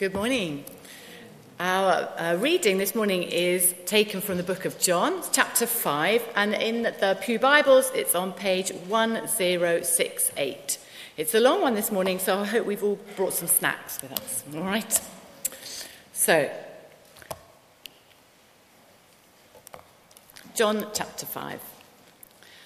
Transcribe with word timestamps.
Good 0.00 0.14
morning. 0.14 0.64
Our 1.58 2.08
uh, 2.16 2.36
reading 2.40 2.78
this 2.78 2.94
morning 2.94 3.22
is 3.22 3.74
taken 3.84 4.22
from 4.22 4.38
the 4.38 4.42
book 4.42 4.64
of 4.64 4.78
John, 4.78 5.22
chapter 5.30 5.66
5, 5.66 6.26
and 6.36 6.54
in 6.54 6.84
the 6.84 7.18
Pew 7.20 7.38
Bibles, 7.38 7.90
it's 7.94 8.14
on 8.14 8.32
page 8.32 8.72
1068. 8.88 10.78
It's 11.18 11.34
a 11.34 11.40
long 11.40 11.60
one 11.60 11.74
this 11.74 11.92
morning, 11.92 12.18
so 12.18 12.38
I 12.38 12.46
hope 12.46 12.64
we've 12.64 12.82
all 12.82 12.98
brought 13.14 13.34
some 13.34 13.46
snacks 13.46 14.00
with 14.00 14.12
us. 14.12 14.42
All 14.54 14.62
right? 14.62 14.98
So, 16.14 16.50
John 20.54 20.86
chapter 20.94 21.26
5. 21.26 21.60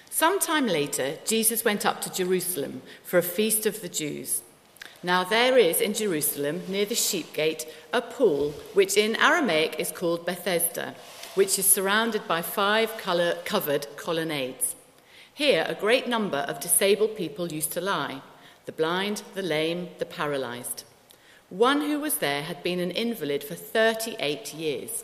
Some 0.09 0.39
time 0.39 0.67
later, 0.67 1.17
Jesus 1.25 1.65
went 1.65 1.85
up 1.85 1.99
to 2.03 2.13
Jerusalem 2.13 2.81
for 3.03 3.17
a 3.17 3.21
feast 3.21 3.65
of 3.65 3.81
the 3.81 3.89
Jews. 3.89 4.41
Now 5.05 5.23
there 5.23 5.55
is 5.55 5.81
in 5.81 5.93
Jerusalem, 5.93 6.63
near 6.67 6.85
the 6.85 6.95
sheep 6.95 7.31
gate, 7.31 7.67
a 7.93 8.01
pool, 8.01 8.55
which 8.73 8.97
in 8.97 9.15
Aramaic 9.17 9.79
is 9.79 9.91
called 9.91 10.25
Bethesda, 10.25 10.95
which 11.35 11.59
is 11.59 11.67
surrounded 11.67 12.27
by 12.27 12.41
five 12.41 12.97
color- 12.97 13.37
covered 13.45 13.85
colonnades. 13.97 14.73
Here 15.31 15.63
a 15.69 15.75
great 15.75 16.07
number 16.07 16.39
of 16.39 16.59
disabled 16.59 17.15
people 17.15 17.53
used 17.53 17.71
to 17.73 17.81
lie 17.81 18.23
the 18.65 18.71
blind, 18.71 19.21
the 19.35 19.43
lame, 19.43 19.89
the 19.99 20.07
paralyzed. 20.07 20.85
One 21.51 21.81
who 21.81 21.99
was 21.99 22.17
there 22.17 22.41
had 22.41 22.63
been 22.63 22.79
an 22.79 22.89
invalid 22.89 23.43
for 23.43 23.53
38 23.53 24.55
years. 24.55 25.03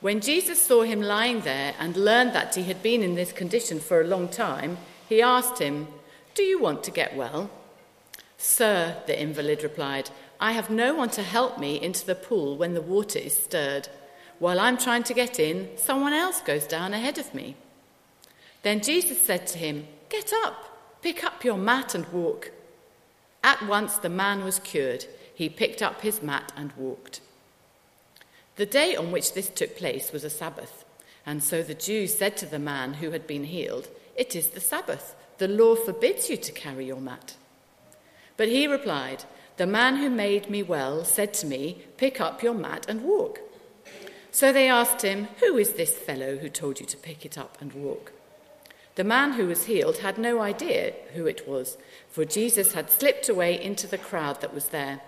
When 0.00 0.20
Jesus 0.20 0.62
saw 0.62 0.82
him 0.84 1.02
lying 1.02 1.40
there 1.40 1.74
and 1.80 1.96
learned 1.96 2.34
that 2.34 2.54
he 2.54 2.62
had 2.62 2.84
been 2.84 3.02
in 3.02 3.16
this 3.16 3.32
condition 3.32 3.80
for 3.80 4.00
a 4.00 4.06
long 4.06 4.28
time, 4.28 4.78
he 5.08 5.20
asked 5.20 5.58
him, 5.58 5.88
Do 6.36 6.44
you 6.44 6.60
want 6.60 6.84
to 6.84 6.92
get 6.92 7.16
well? 7.16 7.50
Sir, 8.38 8.96
the 9.06 9.20
invalid 9.20 9.62
replied, 9.62 10.10
I 10.40 10.52
have 10.52 10.70
no 10.70 10.94
one 10.94 11.10
to 11.10 11.22
help 11.22 11.58
me 11.58 11.80
into 11.80 12.06
the 12.06 12.14
pool 12.14 12.56
when 12.56 12.74
the 12.74 12.80
water 12.80 13.18
is 13.18 13.36
stirred. 13.36 13.88
While 14.38 14.60
I'm 14.60 14.78
trying 14.78 15.02
to 15.04 15.14
get 15.14 15.40
in, 15.40 15.68
someone 15.76 16.12
else 16.12 16.40
goes 16.40 16.64
down 16.64 16.94
ahead 16.94 17.18
of 17.18 17.34
me. 17.34 17.56
Then 18.62 18.80
Jesus 18.80 19.20
said 19.20 19.48
to 19.48 19.58
him, 19.58 19.88
Get 20.08 20.32
up, 20.44 21.00
pick 21.02 21.24
up 21.24 21.44
your 21.44 21.56
mat 21.56 21.94
and 21.94 22.06
walk. 22.12 22.52
At 23.42 23.66
once 23.66 23.96
the 23.96 24.08
man 24.08 24.44
was 24.44 24.60
cured. 24.60 25.06
He 25.34 25.48
picked 25.48 25.82
up 25.82 26.00
his 26.00 26.22
mat 26.22 26.52
and 26.56 26.72
walked. 26.76 27.20
The 28.56 28.66
day 28.66 28.96
on 28.96 29.12
which 29.12 29.34
this 29.34 29.48
took 29.48 29.76
place 29.76 30.12
was 30.12 30.24
a 30.24 30.30
Sabbath, 30.30 30.84
and 31.24 31.42
so 31.42 31.62
the 31.62 31.74
Jews 31.74 32.16
said 32.16 32.36
to 32.38 32.46
the 32.46 32.58
man 32.58 32.94
who 32.94 33.10
had 33.10 33.26
been 33.26 33.44
healed, 33.44 33.88
It 34.16 34.34
is 34.34 34.48
the 34.48 34.60
Sabbath. 34.60 35.14
The 35.38 35.46
law 35.46 35.76
forbids 35.76 36.28
you 36.28 36.36
to 36.36 36.52
carry 36.52 36.86
your 36.86 37.00
mat. 37.00 37.36
But 38.38 38.48
he 38.48 38.66
replied, 38.66 39.24
The 39.58 39.66
man 39.66 39.96
who 39.96 40.08
made 40.08 40.48
me 40.48 40.62
well 40.62 41.04
said 41.04 41.34
to 41.34 41.46
me, 41.46 41.84
Pick 41.98 42.22
up 42.22 42.42
your 42.42 42.54
mat 42.54 42.86
and 42.88 43.02
walk. 43.02 43.40
So 44.30 44.52
they 44.52 44.68
asked 44.68 45.02
him, 45.02 45.28
Who 45.40 45.58
is 45.58 45.74
this 45.74 45.98
fellow 45.98 46.36
who 46.36 46.48
told 46.48 46.80
you 46.80 46.86
to 46.86 46.96
pick 46.96 47.26
it 47.26 47.36
up 47.36 47.58
and 47.60 47.72
walk? 47.74 48.12
The 48.94 49.04
man 49.04 49.32
who 49.32 49.46
was 49.46 49.64
healed 49.64 49.98
had 49.98 50.18
no 50.18 50.40
idea 50.40 50.94
who 51.14 51.26
it 51.26 51.48
was, 51.48 51.76
for 52.08 52.24
Jesus 52.24 52.72
had 52.72 52.90
slipped 52.90 53.28
away 53.28 53.60
into 53.62 53.86
the 53.86 53.98
crowd 53.98 54.40
that 54.40 54.54
was 54.54 54.68
there. 54.68 55.00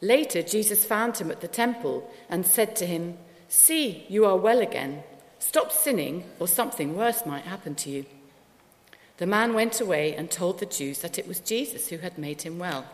Later, 0.00 0.42
Jesus 0.42 0.84
found 0.84 1.18
him 1.18 1.30
at 1.30 1.40
the 1.40 1.48
temple 1.48 2.10
and 2.28 2.46
said 2.46 2.74
to 2.76 2.86
him, 2.86 3.18
See, 3.48 4.06
you 4.08 4.24
are 4.26 4.36
well 4.36 4.60
again. 4.60 5.02
Stop 5.38 5.72
sinning, 5.72 6.24
or 6.38 6.48
something 6.48 6.96
worse 6.96 7.26
might 7.26 7.44
happen 7.44 7.74
to 7.76 7.90
you. 7.90 8.06
The 9.22 9.28
man 9.28 9.54
went 9.54 9.80
away 9.80 10.16
and 10.16 10.28
told 10.28 10.58
the 10.58 10.66
Jews 10.66 10.98
that 10.98 11.16
it 11.16 11.28
was 11.28 11.38
Jesus 11.38 11.86
who 11.86 11.98
had 11.98 12.18
made 12.18 12.42
him 12.42 12.58
well. 12.58 12.84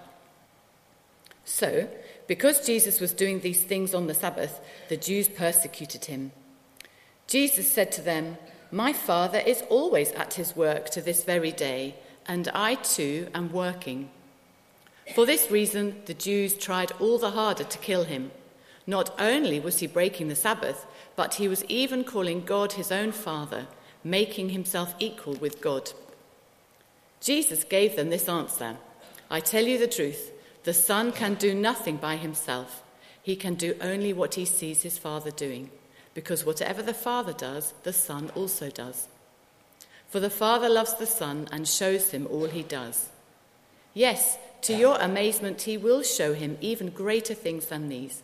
So, 1.47 1.89
because 2.27 2.67
Jesus 2.67 3.01
was 3.01 3.15
doing 3.15 3.41
these 3.41 3.62
things 3.62 3.95
on 3.95 4.09
the 4.09 4.12
Sabbath, 4.12 4.61
the 4.91 4.99
Jews 4.99 5.27
persecuted 5.27 6.05
him. 6.05 6.33
Jesus 7.27 7.73
said 7.73 7.91
to 7.93 8.03
them, 8.03 8.37
My 8.71 8.93
Father 8.93 9.38
is 9.38 9.62
always 9.71 10.12
at 10.12 10.34
his 10.34 10.55
work 10.55 10.91
to 10.91 11.00
this 11.00 11.25
very 11.25 11.50
day, 11.50 11.94
and 12.27 12.47
I 12.49 12.75
too 12.75 13.28
am 13.34 13.50
working. 13.50 14.11
For 15.15 15.25
this 15.25 15.50
reason, 15.50 16.03
the 16.05 16.12
Jews 16.12 16.59
tried 16.59 16.93
all 17.00 17.17
the 17.17 17.31
harder 17.31 17.65
to 17.65 17.78
kill 17.78 18.05
him. 18.05 18.33
Not 18.87 19.19
only 19.19 19.61
was 19.61 19.78
he 19.78 19.87
breaking 19.87 20.28
the 20.28 20.37
Sabbath, 20.37 20.84
but 21.17 21.37
he 21.37 21.49
was 21.49 21.65
even 21.71 22.05
calling 22.05 22.44
God 22.44 22.72
his 22.72 22.93
own 22.93 23.12
Father, 23.12 23.67
making 24.05 24.50
himself 24.50 24.94
equal 24.99 25.33
with 25.33 25.62
God. 25.62 25.91
Jesus 27.21 27.65
gave 27.65 27.97
them 27.97 28.11
this 28.11 28.29
answer 28.29 28.77
I 29.31 29.41
tell 29.41 29.65
you 29.65 29.79
the 29.79 29.87
truth, 29.87 30.33
the 30.65 30.73
Son 30.73 31.12
can 31.12 31.34
do 31.34 31.55
nothing 31.55 31.97
by 31.97 32.17
himself. 32.17 32.83
He 33.23 33.37
can 33.37 33.55
do 33.55 33.75
only 33.81 34.12
what 34.12 34.34
he 34.34 34.45
sees 34.45 34.83
his 34.83 34.97
Father 34.97 35.31
doing, 35.31 35.71
because 36.15 36.47
whatever 36.47 36.83
the 36.83 36.95
Father 36.95 37.33
does, 37.33 37.75
the 37.83 37.93
Son 37.93 38.31
also 38.34 38.71
does. 38.71 39.09
For 40.09 40.21
the 40.21 40.31
Father 40.31 40.69
loves 40.69 40.95
the 40.95 41.06
Son 41.06 41.47
and 41.53 41.69
shows 41.69 42.11
him 42.11 42.27
all 42.27 42.47
he 42.47 42.62
does. 42.62 43.11
Yes, 43.93 44.39
to 44.62 44.75
your 44.75 44.97
amazement, 44.99 45.62
he 45.62 45.77
will 45.77 46.03
show 46.03 46.33
him 46.33 46.56
even 46.61 46.89
greater 46.89 47.35
things 47.35 47.67
than 47.67 47.89
these. 47.89 48.23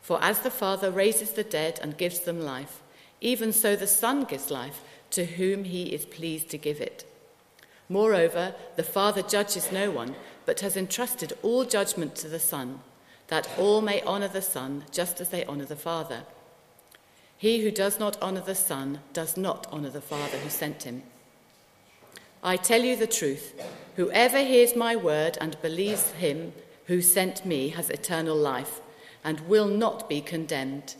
For 0.00 0.22
as 0.22 0.40
the 0.40 0.50
Father 0.50 0.90
raises 0.90 1.32
the 1.32 1.44
dead 1.44 1.80
and 1.82 1.98
gives 1.98 2.20
them 2.20 2.40
life, 2.40 2.80
even 3.20 3.52
so 3.52 3.74
the 3.74 3.86
Son 3.86 4.24
gives 4.24 4.50
life 4.50 4.82
to 5.10 5.24
whom 5.24 5.64
he 5.64 5.84
is 5.86 6.06
pleased 6.06 6.48
to 6.50 6.58
give 6.58 6.80
it. 6.80 7.04
Moreover, 7.90 8.54
the 8.76 8.84
Father 8.84 9.20
judges 9.20 9.72
no 9.72 9.90
one, 9.90 10.14
but 10.46 10.60
has 10.60 10.76
entrusted 10.76 11.32
all 11.42 11.64
judgment 11.64 12.14
to 12.16 12.28
the 12.28 12.38
Son, 12.38 12.80
that 13.26 13.48
all 13.58 13.82
may 13.82 14.00
honour 14.02 14.28
the 14.28 14.40
Son 14.40 14.84
just 14.92 15.20
as 15.20 15.30
they 15.30 15.44
honour 15.44 15.64
the 15.64 15.74
Father. 15.74 16.22
He 17.36 17.62
who 17.62 17.72
does 17.72 17.98
not 17.98 18.20
honour 18.22 18.42
the 18.42 18.54
Son 18.54 19.00
does 19.12 19.36
not 19.36 19.66
honour 19.72 19.90
the 19.90 20.00
Father 20.00 20.38
who 20.38 20.48
sent 20.48 20.84
him. 20.84 21.02
I 22.44 22.56
tell 22.56 22.80
you 22.80 22.94
the 22.94 23.08
truth 23.08 23.60
whoever 23.96 24.38
hears 24.38 24.76
my 24.76 24.94
word 24.94 25.36
and 25.40 25.60
believes 25.60 26.12
him 26.12 26.52
who 26.86 27.02
sent 27.02 27.44
me 27.44 27.70
has 27.70 27.90
eternal 27.90 28.36
life 28.36 28.80
and 29.24 29.40
will 29.48 29.66
not 29.66 30.08
be 30.08 30.20
condemned. 30.20 30.94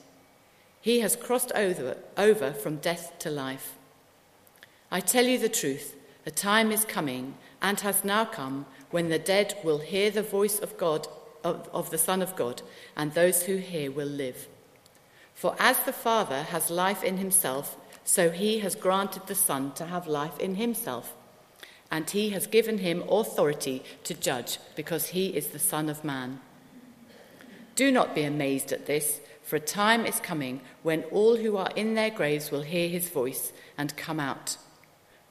He 0.81 1.01
has 1.01 1.15
crossed 1.15 1.53
over, 1.55 1.99
over 2.17 2.53
from 2.53 2.77
death 2.77 3.13
to 3.21 3.31
life. 3.31 3.77
I 4.91 4.99
tell 4.99 5.25
you 5.25 5.39
the 5.39 5.49
truth. 5.49 5.95
The 6.25 6.31
time 6.31 6.71
is 6.71 6.85
coming 6.85 7.35
and 7.63 7.81
has 7.81 8.05
now 8.05 8.25
come 8.25 8.67
when 8.91 9.09
the 9.09 9.19
dead 9.19 9.55
will 9.65 9.79
hear 9.79 10.11
the 10.11 10.23
voice 10.23 10.59
of 10.59 10.77
God, 10.77 11.09
of, 11.43 11.69
of, 11.73 11.91
the 11.91 11.99
Son 11.99 12.21
of 12.21 12.37
God, 12.37 12.63
and 12.97 13.13
those 13.13 13.45
who 13.45 13.57
hear 13.57 13.91
will 13.91 14.09
live. 14.09 14.49
For 15.35 15.57
as 15.59 15.79
the 15.81 15.93
Father 15.93 16.43
has 16.43 16.71
life 16.71 17.03
in 17.03 17.17
himself, 17.17 17.77
so 18.05 18.31
he 18.31 18.59
has 18.59 18.75
granted 18.75 19.27
the 19.27 19.35
Son 19.35 19.73
to 19.73 19.87
have 19.87 20.07
life 20.07 20.39
in 20.39 20.57
himself. 20.57 21.15
And 21.91 22.09
he 22.11 22.31
has 22.31 22.47
given 22.47 22.79
him 22.79 23.03
authority 23.09 23.83
to 24.05 24.15
judge, 24.15 24.59
because 24.77 25.09
he 25.09 25.29
is 25.29 25.49
the 25.49 25.59
Son 25.59 25.89
of 25.89 26.05
Man. 26.05 26.41
Do 27.75 27.91
not 27.91 28.15
be 28.15 28.25
amazed 28.25 28.73
at 28.73 28.87
this, 28.87 29.21
for 29.43 29.57
a 29.57 29.61
time 29.61 30.05
is 30.05 30.21
coming 30.21 30.61
when 30.83 31.05
all 31.05 31.37
who 31.37 31.57
are 31.57 31.71
in 31.75 31.95
their 31.95 32.11
graves 32.11 32.51
will 32.51 32.63
hear 32.63 32.89
his 32.89 33.09
voice 33.09 33.53
and 33.79 33.97
come 33.97 34.21
out. 34.21 34.59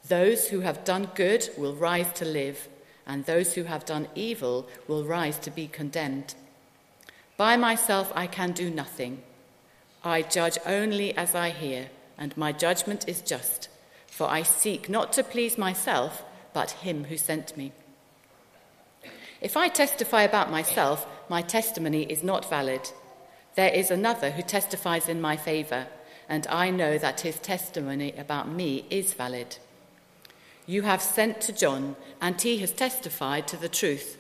Those 0.07 0.47
who 0.47 0.61
have 0.61 0.83
done 0.83 1.11
good 1.13 1.49
will 1.57 1.75
rise 1.75 2.11
to 2.13 2.25
live, 2.25 2.67
and 3.05 3.25
those 3.25 3.53
who 3.53 3.63
have 3.63 3.85
done 3.85 4.07
evil 4.15 4.67
will 4.87 5.03
rise 5.03 5.37
to 5.39 5.51
be 5.51 5.67
condemned. 5.67 6.35
By 7.37 7.57
myself 7.57 8.11
I 8.15 8.27
can 8.27 8.51
do 8.51 8.69
nothing. 8.69 9.23
I 10.03 10.21
judge 10.21 10.57
only 10.65 11.15
as 11.17 11.35
I 11.35 11.49
hear, 11.49 11.89
and 12.17 12.35
my 12.37 12.51
judgment 12.51 13.07
is 13.07 13.21
just, 13.21 13.69
for 14.07 14.29
I 14.29 14.43
seek 14.43 14.89
not 14.89 15.13
to 15.13 15.23
please 15.23 15.57
myself, 15.57 16.23
but 16.53 16.71
him 16.71 17.05
who 17.05 17.17
sent 17.17 17.55
me. 17.57 17.71
If 19.41 19.55
I 19.55 19.69
testify 19.69 20.23
about 20.23 20.51
myself, 20.51 21.07
my 21.29 21.41
testimony 21.41 22.03
is 22.03 22.23
not 22.23 22.49
valid. 22.49 22.91
There 23.55 23.73
is 23.73 23.91
another 23.91 24.31
who 24.31 24.41
testifies 24.41 25.07
in 25.07 25.21
my 25.21 25.37
favor, 25.37 25.87
and 26.27 26.45
I 26.47 26.69
know 26.69 26.97
that 26.97 27.21
his 27.21 27.39
testimony 27.39 28.13
about 28.17 28.49
me 28.49 28.85
is 28.89 29.13
valid. 29.13 29.57
You 30.69 30.83
have 30.83 31.01
sent 31.01 31.41
to 31.41 31.51
John, 31.51 31.95
and 32.21 32.39
he 32.39 32.59
has 32.59 32.71
testified 32.71 33.47
to 33.47 33.57
the 33.57 33.67
truth. 33.67 34.19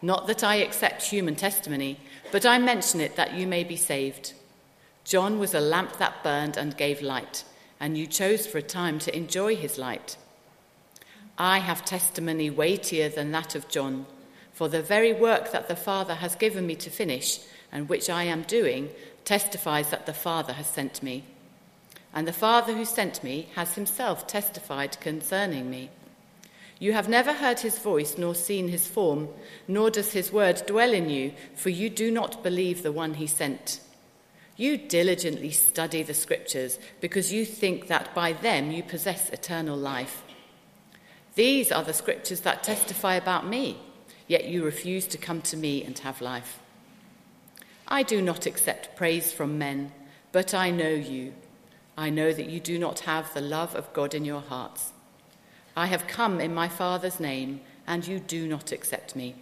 Not 0.00 0.28
that 0.28 0.44
I 0.44 0.54
accept 0.54 1.02
human 1.02 1.34
testimony, 1.34 1.98
but 2.30 2.46
I 2.46 2.58
mention 2.58 3.00
it 3.00 3.16
that 3.16 3.34
you 3.34 3.48
may 3.48 3.64
be 3.64 3.74
saved. 3.74 4.34
John 5.02 5.40
was 5.40 5.52
a 5.52 5.58
lamp 5.58 5.96
that 5.96 6.22
burned 6.22 6.56
and 6.56 6.76
gave 6.76 7.02
light, 7.02 7.42
and 7.80 7.98
you 7.98 8.06
chose 8.06 8.46
for 8.46 8.58
a 8.58 8.62
time 8.62 9.00
to 9.00 9.16
enjoy 9.16 9.56
his 9.56 9.76
light. 9.76 10.16
I 11.38 11.58
have 11.58 11.84
testimony 11.84 12.50
weightier 12.50 13.08
than 13.08 13.32
that 13.32 13.56
of 13.56 13.68
John, 13.68 14.06
for 14.52 14.68
the 14.68 14.80
very 14.80 15.12
work 15.12 15.50
that 15.50 15.66
the 15.66 15.74
Father 15.74 16.14
has 16.14 16.36
given 16.36 16.68
me 16.68 16.76
to 16.76 16.88
finish, 16.88 17.40
and 17.72 17.88
which 17.88 18.08
I 18.08 18.22
am 18.22 18.42
doing, 18.42 18.90
testifies 19.24 19.90
that 19.90 20.06
the 20.06 20.14
Father 20.14 20.52
has 20.52 20.68
sent 20.68 21.02
me 21.02 21.24
and 22.14 22.28
the 22.28 22.32
Father 22.32 22.72
who 22.74 22.84
sent 22.84 23.24
me 23.24 23.48
has 23.56 23.74
himself 23.74 24.26
testified 24.26 24.98
concerning 25.00 25.68
me. 25.68 25.90
You 26.78 26.92
have 26.92 27.08
never 27.08 27.32
heard 27.32 27.60
his 27.60 27.78
voice 27.78 28.16
nor 28.16 28.34
seen 28.34 28.68
his 28.68 28.86
form, 28.86 29.28
nor 29.66 29.90
does 29.90 30.12
his 30.12 30.32
word 30.32 30.62
dwell 30.66 30.92
in 30.92 31.10
you, 31.10 31.32
for 31.56 31.70
you 31.70 31.90
do 31.90 32.10
not 32.10 32.42
believe 32.42 32.82
the 32.82 32.92
one 32.92 33.14
he 33.14 33.26
sent. 33.26 33.80
You 34.56 34.78
diligently 34.78 35.50
study 35.50 36.04
the 36.04 36.14
scriptures 36.14 36.78
because 37.00 37.32
you 37.32 37.44
think 37.44 37.88
that 37.88 38.14
by 38.14 38.32
them 38.32 38.70
you 38.70 38.84
possess 38.84 39.28
eternal 39.30 39.76
life. 39.76 40.22
These 41.34 41.72
are 41.72 41.82
the 41.82 41.92
scriptures 41.92 42.42
that 42.42 42.62
testify 42.62 43.16
about 43.16 43.44
me, 43.44 43.78
yet 44.28 44.44
you 44.44 44.64
refuse 44.64 45.08
to 45.08 45.18
come 45.18 45.42
to 45.42 45.56
me 45.56 45.82
and 45.82 45.98
have 45.98 46.20
life. 46.20 46.60
I 47.88 48.04
do 48.04 48.22
not 48.22 48.46
accept 48.46 48.96
praise 48.96 49.32
from 49.32 49.58
men, 49.58 49.90
but 50.30 50.54
I 50.54 50.70
know 50.70 50.90
you. 50.90 51.32
I 51.96 52.10
know 52.10 52.32
that 52.32 52.48
you 52.50 52.60
do 52.60 52.78
not 52.78 53.00
have 53.00 53.32
the 53.32 53.40
love 53.40 53.74
of 53.74 53.92
God 53.92 54.14
in 54.14 54.24
your 54.24 54.40
hearts. 54.40 54.92
I 55.76 55.86
have 55.86 56.06
come 56.06 56.40
in 56.40 56.54
my 56.54 56.68
Father's 56.68 57.20
name, 57.20 57.60
and 57.86 58.06
you 58.06 58.18
do 58.18 58.48
not 58.48 58.72
accept 58.72 59.14
me. 59.14 59.36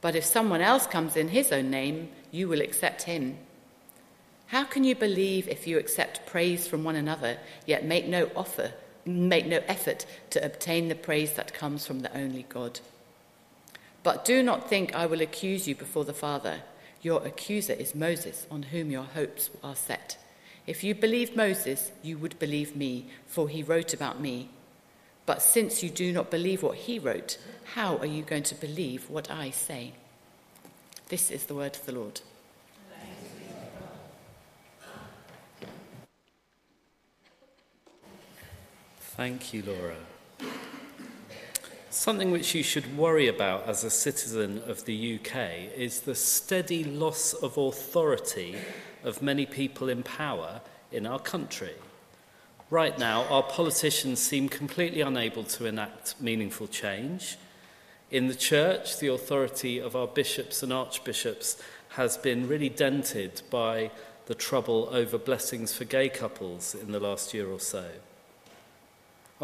But 0.00 0.14
if 0.14 0.24
someone 0.24 0.60
else 0.60 0.86
comes 0.86 1.16
in 1.16 1.28
his 1.28 1.52
own 1.52 1.70
name, 1.70 2.08
you 2.30 2.48
will 2.48 2.60
accept 2.60 3.02
him. 3.02 3.38
How 4.48 4.64
can 4.64 4.84
you 4.84 4.94
believe 4.94 5.48
if 5.48 5.66
you 5.66 5.78
accept 5.78 6.26
praise 6.26 6.66
from 6.66 6.84
one 6.84 6.96
another, 6.96 7.38
yet 7.66 7.84
make 7.84 8.06
no 8.06 8.30
offer, 8.36 8.72
make 9.06 9.46
no 9.46 9.62
effort 9.66 10.06
to 10.30 10.44
obtain 10.44 10.88
the 10.88 10.94
praise 10.94 11.32
that 11.32 11.54
comes 11.54 11.86
from 11.86 12.00
the 12.00 12.16
only 12.16 12.44
God? 12.48 12.80
But 14.02 14.24
do 14.24 14.42
not 14.42 14.68
think 14.68 14.94
I 14.94 15.06
will 15.06 15.22
accuse 15.22 15.66
you 15.66 15.74
before 15.74 16.04
the 16.04 16.12
Father. 16.12 16.60
Your 17.00 17.24
accuser 17.26 17.72
is 17.72 17.94
Moses, 17.94 18.46
on 18.50 18.64
whom 18.64 18.90
your 18.90 19.04
hopes 19.04 19.50
are 19.62 19.74
set. 19.74 20.18
If 20.66 20.82
you 20.82 20.94
believed 20.94 21.36
Moses, 21.36 21.92
you 22.02 22.16
would 22.18 22.38
believe 22.38 22.74
me, 22.74 23.06
for 23.26 23.48
he 23.48 23.62
wrote 23.62 23.92
about 23.92 24.20
me. 24.20 24.48
But 25.26 25.42
since 25.42 25.82
you 25.82 25.90
do 25.90 26.12
not 26.12 26.30
believe 26.30 26.62
what 26.62 26.76
he 26.76 26.98
wrote, 26.98 27.38
how 27.74 27.98
are 27.98 28.06
you 28.06 28.22
going 28.22 28.42
to 28.44 28.54
believe 28.54 29.10
what 29.10 29.30
I 29.30 29.50
say? 29.50 29.92
This 31.08 31.30
is 31.30 31.46
the 31.46 31.54
word 31.54 31.76
of 31.76 31.84
the 31.84 31.92
Lord. 31.92 32.20
Thank 39.16 39.52
you, 39.52 39.62
Laura. 39.62 39.96
Something 41.94 42.32
which 42.32 42.56
you 42.56 42.64
should 42.64 42.98
worry 42.98 43.28
about 43.28 43.68
as 43.68 43.84
a 43.84 43.88
citizen 43.88 44.60
of 44.66 44.84
the 44.84 45.14
UK 45.14 45.72
is 45.76 46.00
the 46.00 46.16
steady 46.16 46.82
loss 46.82 47.34
of 47.34 47.56
authority 47.56 48.56
of 49.04 49.22
many 49.22 49.46
people 49.46 49.88
in 49.88 50.02
power 50.02 50.60
in 50.90 51.06
our 51.06 51.20
country. 51.20 51.74
Right 52.68 52.98
now, 52.98 53.22
our 53.26 53.44
politicians 53.44 54.18
seem 54.18 54.48
completely 54.48 55.02
unable 55.02 55.44
to 55.44 55.66
enact 55.66 56.20
meaningful 56.20 56.66
change. 56.66 57.38
In 58.10 58.26
the 58.26 58.34
church, 58.34 58.98
the 58.98 59.12
authority 59.12 59.78
of 59.78 59.94
our 59.94 60.08
bishops 60.08 60.64
and 60.64 60.72
archbishops 60.72 61.62
has 61.90 62.16
been 62.16 62.48
really 62.48 62.70
dented 62.70 63.40
by 63.50 63.92
the 64.26 64.34
trouble 64.34 64.88
over 64.90 65.16
blessings 65.16 65.72
for 65.72 65.84
gay 65.84 66.08
couples 66.08 66.74
in 66.74 66.90
the 66.90 67.00
last 67.00 67.32
year 67.32 67.48
or 67.48 67.60
so. 67.60 67.86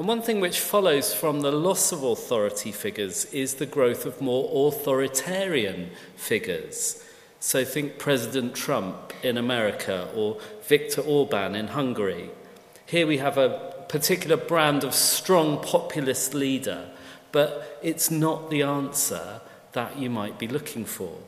And 0.01 0.09
one 0.09 0.23
thing 0.23 0.41
which 0.41 0.61
follows 0.61 1.13
from 1.13 1.43
the 1.43 1.53
loss 1.53 1.93
of 1.93 2.03
authority 2.03 2.73
figures 2.73 3.27
is 3.35 3.57
the 3.57 3.67
growth 3.67 4.07
of 4.07 4.23
more 4.23 4.67
authoritarian 4.69 5.91
figures. 6.17 7.05
So 7.39 7.67
think 7.67 7.99
President 7.99 8.55
Trump 8.55 9.13
in 9.23 9.37
America 9.37 10.09
or 10.15 10.39
Viktor 10.63 11.03
Orban 11.03 11.55
in 11.55 11.67
Hungary. 11.67 12.31
Here 12.87 13.07
we 13.07 13.19
have 13.19 13.37
a 13.37 13.75
particular 13.91 14.39
brand 14.39 14.85
of 14.85 14.95
strong 14.95 15.63
populist 15.63 16.33
leader, 16.33 16.89
but 17.31 17.79
it's 17.83 18.11
not 18.11 18.49
the 18.49 18.63
answer 18.63 19.43
that 19.73 19.99
you 19.99 20.09
might 20.09 20.39
be 20.39 20.49
looking 20.49 20.87
for. 20.87 21.19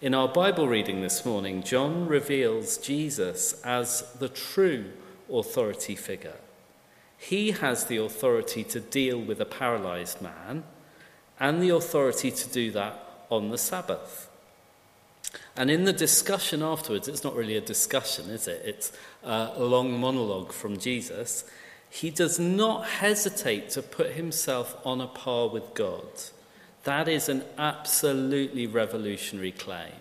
In 0.00 0.14
our 0.14 0.26
Bible 0.26 0.66
reading 0.66 1.00
this 1.00 1.24
morning, 1.24 1.62
John 1.62 2.08
reveals 2.08 2.76
Jesus 2.76 3.62
as 3.62 4.02
the 4.18 4.28
true 4.28 4.86
authority 5.30 5.94
figure. 5.94 6.34
He 7.18 7.52
has 7.52 7.84
the 7.86 7.96
authority 7.96 8.64
to 8.64 8.80
deal 8.80 9.20
with 9.20 9.40
a 9.40 9.46
paralyzed 9.46 10.20
man 10.20 10.64
and 11.40 11.62
the 11.62 11.70
authority 11.70 12.30
to 12.30 12.48
do 12.48 12.70
that 12.72 12.98
on 13.30 13.50
the 13.50 13.58
Sabbath. 13.58 14.28
And 15.56 15.70
in 15.70 15.84
the 15.84 15.92
discussion 15.92 16.62
afterwards, 16.62 17.08
it's 17.08 17.24
not 17.24 17.34
really 17.34 17.56
a 17.56 17.60
discussion, 17.60 18.30
is 18.30 18.46
it? 18.46 18.62
It's 18.64 18.92
a 19.22 19.52
long 19.58 19.98
monologue 19.98 20.52
from 20.52 20.78
Jesus. 20.78 21.44
He 21.88 22.10
does 22.10 22.38
not 22.38 22.86
hesitate 22.86 23.70
to 23.70 23.82
put 23.82 24.12
himself 24.12 24.76
on 24.84 25.00
a 25.00 25.06
par 25.06 25.48
with 25.48 25.74
God. 25.74 26.06
That 26.84 27.08
is 27.08 27.28
an 27.28 27.42
absolutely 27.58 28.66
revolutionary 28.66 29.52
claim. 29.52 29.92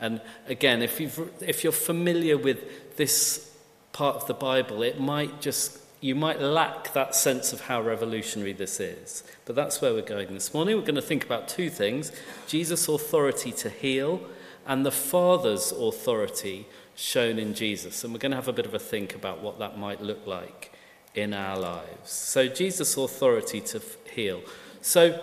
And 0.00 0.20
again, 0.48 0.82
if, 0.82 1.00
you 1.00 1.10
if 1.40 1.62
you're 1.62 1.72
familiar 1.72 2.38
with 2.38 2.96
this 2.96 3.54
part 3.92 4.16
of 4.16 4.26
the 4.26 4.34
Bible, 4.34 4.82
it 4.82 4.98
might 4.98 5.40
just, 5.40 5.78
you 6.00 6.14
might 6.14 6.40
lack 6.40 6.92
that 6.94 7.14
sense 7.14 7.52
of 7.52 7.62
how 7.62 7.80
revolutionary 7.80 8.52
this 8.52 8.80
is. 8.80 9.22
But 9.44 9.54
that's 9.54 9.82
where 9.82 9.92
we're 9.92 10.02
going 10.02 10.32
this 10.32 10.54
morning. 10.54 10.76
We're 10.76 10.82
going 10.82 10.94
to 10.94 11.02
think 11.02 11.24
about 11.24 11.48
two 11.48 11.68
things 11.68 12.10
Jesus' 12.46 12.88
authority 12.88 13.52
to 13.52 13.68
heal 13.68 14.20
and 14.66 14.84
the 14.84 14.92
Father's 14.92 15.72
authority 15.72 16.66
shown 16.94 17.38
in 17.38 17.54
Jesus. 17.54 18.02
And 18.02 18.12
we're 18.12 18.18
going 18.18 18.32
to 18.32 18.36
have 18.36 18.48
a 18.48 18.52
bit 18.52 18.66
of 18.66 18.74
a 18.74 18.78
think 18.78 19.14
about 19.14 19.42
what 19.42 19.58
that 19.58 19.78
might 19.78 20.00
look 20.00 20.26
like 20.26 20.72
in 21.14 21.34
our 21.34 21.58
lives. 21.58 22.10
So, 22.10 22.46
Jesus' 22.46 22.96
authority 22.96 23.60
to 23.60 23.82
heal. 24.14 24.42
So, 24.80 25.20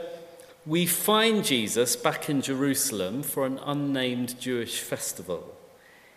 we 0.66 0.86
find 0.86 1.46
Jesus 1.46 1.96
back 1.96 2.30
in 2.30 2.42
Jerusalem 2.42 3.24
for 3.24 3.46
an 3.46 3.58
unnamed 3.60 4.40
Jewish 4.40 4.82
festival. 4.82 5.56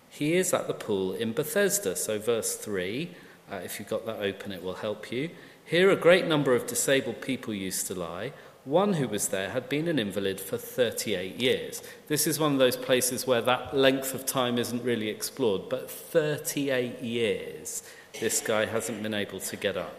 He 0.09 0.35
is 0.35 0.53
at 0.53 0.67
the 0.67 0.75
pool 0.75 1.13
in 1.13 1.33
Bethesda. 1.33 1.95
So, 1.95 2.19
verse 2.19 2.56
3, 2.56 3.15
uh, 3.50 3.56
if 3.56 3.79
you've 3.79 3.88
got 3.88 4.06
that 4.06 4.20
open, 4.20 4.52
it 4.52 4.62
will 4.62 4.75
help 4.75 5.11
you. 5.11 5.31
Here, 5.64 5.91
a 5.91 5.97
great 5.97 6.26
number 6.26 6.55
of 6.55 6.67
disabled 6.67 7.20
people 7.20 7.55
used 7.55 7.87
to 7.88 7.94
lie 7.94 8.32
one 8.64 8.94
who 8.94 9.08
was 9.08 9.29
there 9.29 9.50
had 9.50 9.69
been 9.69 9.88
an 9.88 9.99
invalid 9.99 10.41
for 10.41 10.58
38 10.58 11.41
years. 11.41 11.82
This 12.08 12.26
is 12.26 12.38
one 12.38 12.52
of 12.52 12.58
those 12.58 12.76
places 12.76 13.26
where 13.26 13.41
that 13.41 13.75
length 13.75 14.14
of 14.14 14.26
time 14.26 14.58
isn't 14.58 14.85
really 14.85 15.08
explored, 15.08 15.69
but 15.69 15.91
38 15.91 17.00
years 17.00 17.82
this 18.20 18.41
guy 18.41 18.67
hasn't 18.67 19.02
been 19.02 19.14
able 19.14 19.41
to 19.41 19.56
get 19.56 19.76
up. 19.76 19.94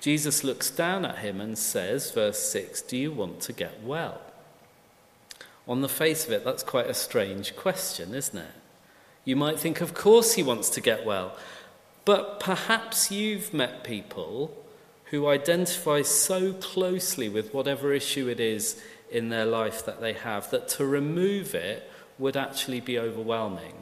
Jesus 0.00 0.44
looks 0.44 0.70
down 0.70 1.04
at 1.04 1.18
him 1.18 1.40
and 1.40 1.56
says, 1.56 2.10
verse 2.10 2.38
6, 2.38 2.82
Do 2.82 2.96
you 2.96 3.10
want 3.10 3.40
to 3.42 3.52
get 3.52 3.82
well? 3.82 4.20
On 5.66 5.80
the 5.80 5.88
face 5.88 6.26
of 6.26 6.32
it, 6.32 6.44
that's 6.44 6.62
quite 6.62 6.88
a 6.88 6.94
strange 6.94 7.56
question, 7.56 8.14
isn't 8.14 8.38
it? 8.38 8.54
You 9.24 9.36
might 9.36 9.58
think, 9.58 9.80
of 9.80 9.92
course, 9.94 10.34
he 10.34 10.42
wants 10.42 10.70
to 10.70 10.80
get 10.80 11.04
well. 11.04 11.36
But 12.08 12.40
perhaps 12.40 13.10
you've 13.10 13.52
met 13.52 13.84
people 13.84 14.56
who 15.10 15.28
identify 15.28 16.00
so 16.00 16.54
closely 16.54 17.28
with 17.28 17.52
whatever 17.52 17.92
issue 17.92 18.30
it 18.30 18.40
is 18.40 18.82
in 19.10 19.28
their 19.28 19.44
life 19.44 19.84
that 19.84 20.00
they 20.00 20.14
have 20.14 20.50
that 20.50 20.68
to 20.68 20.86
remove 20.86 21.54
it 21.54 21.90
would 22.18 22.34
actually 22.34 22.80
be 22.80 22.98
overwhelming. 22.98 23.74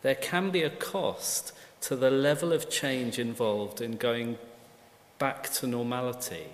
There 0.00 0.14
can 0.14 0.48
be 0.48 0.62
a 0.62 0.70
cost 0.70 1.52
to 1.82 1.94
the 1.94 2.10
level 2.10 2.54
of 2.54 2.70
change 2.70 3.18
involved 3.18 3.82
in 3.82 3.98
going 3.98 4.38
back 5.18 5.50
to 5.50 5.66
normality. 5.66 6.46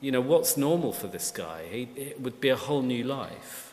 You 0.00 0.12
know, 0.12 0.20
what's 0.20 0.56
normal 0.56 0.92
for 0.92 1.08
this 1.08 1.32
guy? 1.32 1.88
it 1.96 2.20
would 2.20 2.40
be 2.40 2.50
a 2.50 2.56
whole 2.56 2.82
new 2.82 3.02
life. 3.02 3.69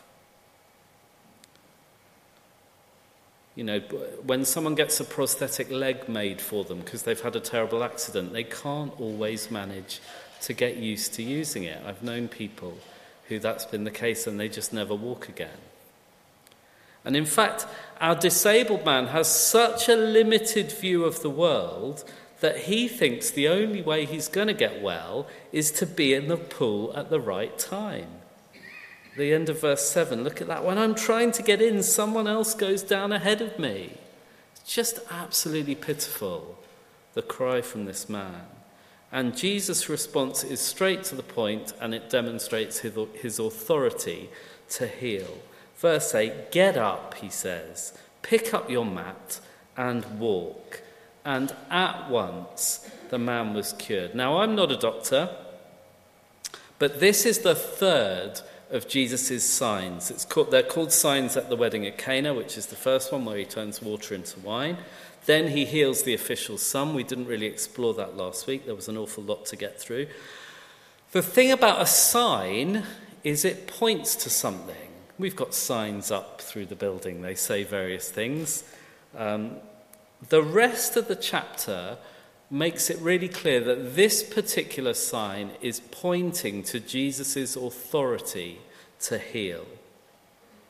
You 3.58 3.64
know, 3.64 3.80
when 4.24 4.44
someone 4.44 4.76
gets 4.76 5.00
a 5.00 5.04
prosthetic 5.04 5.68
leg 5.68 6.08
made 6.08 6.40
for 6.40 6.62
them 6.62 6.78
because 6.78 7.02
they've 7.02 7.20
had 7.20 7.34
a 7.34 7.40
terrible 7.40 7.82
accident, 7.82 8.32
they 8.32 8.44
can't 8.44 8.92
always 9.00 9.50
manage 9.50 9.98
to 10.42 10.52
get 10.52 10.76
used 10.76 11.14
to 11.14 11.24
using 11.24 11.64
it. 11.64 11.82
I've 11.84 12.00
known 12.00 12.28
people 12.28 12.78
who 13.26 13.40
that's 13.40 13.64
been 13.64 13.82
the 13.82 13.90
case 13.90 14.28
and 14.28 14.38
they 14.38 14.48
just 14.48 14.72
never 14.72 14.94
walk 14.94 15.28
again. 15.28 15.58
And 17.04 17.16
in 17.16 17.24
fact, 17.24 17.66
our 18.00 18.14
disabled 18.14 18.84
man 18.84 19.08
has 19.08 19.26
such 19.26 19.88
a 19.88 19.96
limited 19.96 20.70
view 20.70 21.02
of 21.02 21.22
the 21.22 21.30
world 21.30 22.04
that 22.38 22.58
he 22.58 22.86
thinks 22.86 23.28
the 23.28 23.48
only 23.48 23.82
way 23.82 24.04
he's 24.04 24.28
going 24.28 24.46
to 24.46 24.54
get 24.54 24.80
well 24.80 25.26
is 25.50 25.72
to 25.72 25.84
be 25.84 26.14
in 26.14 26.28
the 26.28 26.36
pool 26.36 26.92
at 26.94 27.10
the 27.10 27.18
right 27.18 27.58
time 27.58 28.20
the 29.18 29.32
end 29.32 29.48
of 29.48 29.60
verse 29.60 29.90
7. 29.90 30.24
Look 30.24 30.40
at 30.40 30.46
that. 30.46 30.64
When 30.64 30.78
I'm 30.78 30.94
trying 30.94 31.32
to 31.32 31.42
get 31.42 31.60
in, 31.60 31.82
someone 31.82 32.26
else 32.26 32.54
goes 32.54 32.82
down 32.82 33.12
ahead 33.12 33.42
of 33.42 33.58
me. 33.58 33.98
It's 34.52 34.74
just 34.74 35.00
absolutely 35.10 35.74
pitiful, 35.74 36.58
the 37.14 37.22
cry 37.22 37.60
from 37.60 37.84
this 37.84 38.08
man. 38.08 38.46
And 39.10 39.36
Jesus' 39.36 39.88
response 39.88 40.44
is 40.44 40.60
straight 40.60 41.02
to 41.04 41.14
the 41.14 41.22
point 41.22 41.72
and 41.80 41.94
it 41.94 42.10
demonstrates 42.10 42.78
his 42.80 43.38
authority 43.38 44.30
to 44.70 44.86
heal. 44.86 45.38
Verse 45.76 46.14
8 46.14 46.52
Get 46.52 46.76
up, 46.76 47.14
he 47.14 47.28
says, 47.28 47.96
pick 48.22 48.52
up 48.52 48.70
your 48.70 48.84
mat 48.84 49.40
and 49.76 50.04
walk. 50.18 50.82
and 51.24 51.54
at 51.70 52.08
once 52.08 52.88
the 53.10 53.18
man 53.18 53.54
was 53.54 53.72
cured. 53.74 54.14
Now, 54.14 54.38
I'm 54.38 54.54
not 54.54 54.70
a 54.70 54.76
doctor, 54.76 55.30
but 56.78 57.00
this 57.00 57.26
is 57.26 57.40
the 57.40 57.54
third 57.54 58.40
of 58.70 58.88
Jesus' 58.88 59.44
signs. 59.44 60.10
It's 60.10 60.24
called, 60.24 60.50
they're 60.50 60.62
called 60.62 60.92
signs 60.92 61.36
at 61.36 61.48
the 61.48 61.56
wedding 61.56 61.86
at 61.86 61.98
Cana, 61.98 62.34
which 62.34 62.58
is 62.58 62.66
the 62.66 62.76
first 62.76 63.12
one 63.12 63.24
where 63.24 63.36
he 63.36 63.44
turns 63.44 63.80
water 63.80 64.14
into 64.14 64.38
wine. 64.40 64.78
Then 65.26 65.48
he 65.48 65.64
heals 65.64 66.02
the 66.02 66.14
official's 66.14 66.62
son. 66.62 66.94
We 66.94 67.02
didn't 67.02 67.26
really 67.26 67.46
explore 67.46 67.94
that 67.94 68.16
last 68.16 68.46
week, 68.46 68.66
there 68.66 68.74
was 68.74 68.88
an 68.88 68.96
awful 68.96 69.24
lot 69.24 69.46
to 69.46 69.56
get 69.56 69.80
through. 69.80 70.06
The 71.12 71.22
thing 71.22 71.50
about 71.50 71.80
a 71.80 71.86
sign 71.86 72.84
is 73.24 73.44
it 73.44 73.66
points 73.66 74.14
to 74.16 74.30
something. 74.30 74.76
We've 75.18 75.36
got 75.36 75.54
signs 75.54 76.10
up 76.10 76.40
through 76.40 76.66
the 76.66 76.76
building, 76.76 77.22
they 77.22 77.34
say 77.34 77.64
various 77.64 78.10
things. 78.10 78.64
Um, 79.16 79.56
the 80.28 80.42
rest 80.42 80.96
of 80.96 81.08
the 81.08 81.16
chapter 81.16 81.98
makes 82.50 82.88
it 82.88 82.98
really 83.00 83.28
clear 83.28 83.60
that 83.60 83.94
this 83.94 84.22
particular 84.22 84.94
sign 84.94 85.50
is 85.60 85.80
pointing 85.90 86.62
to 86.62 86.80
Jesus' 86.80 87.56
authority 87.56 88.58
to 89.00 89.18
heal. 89.18 89.66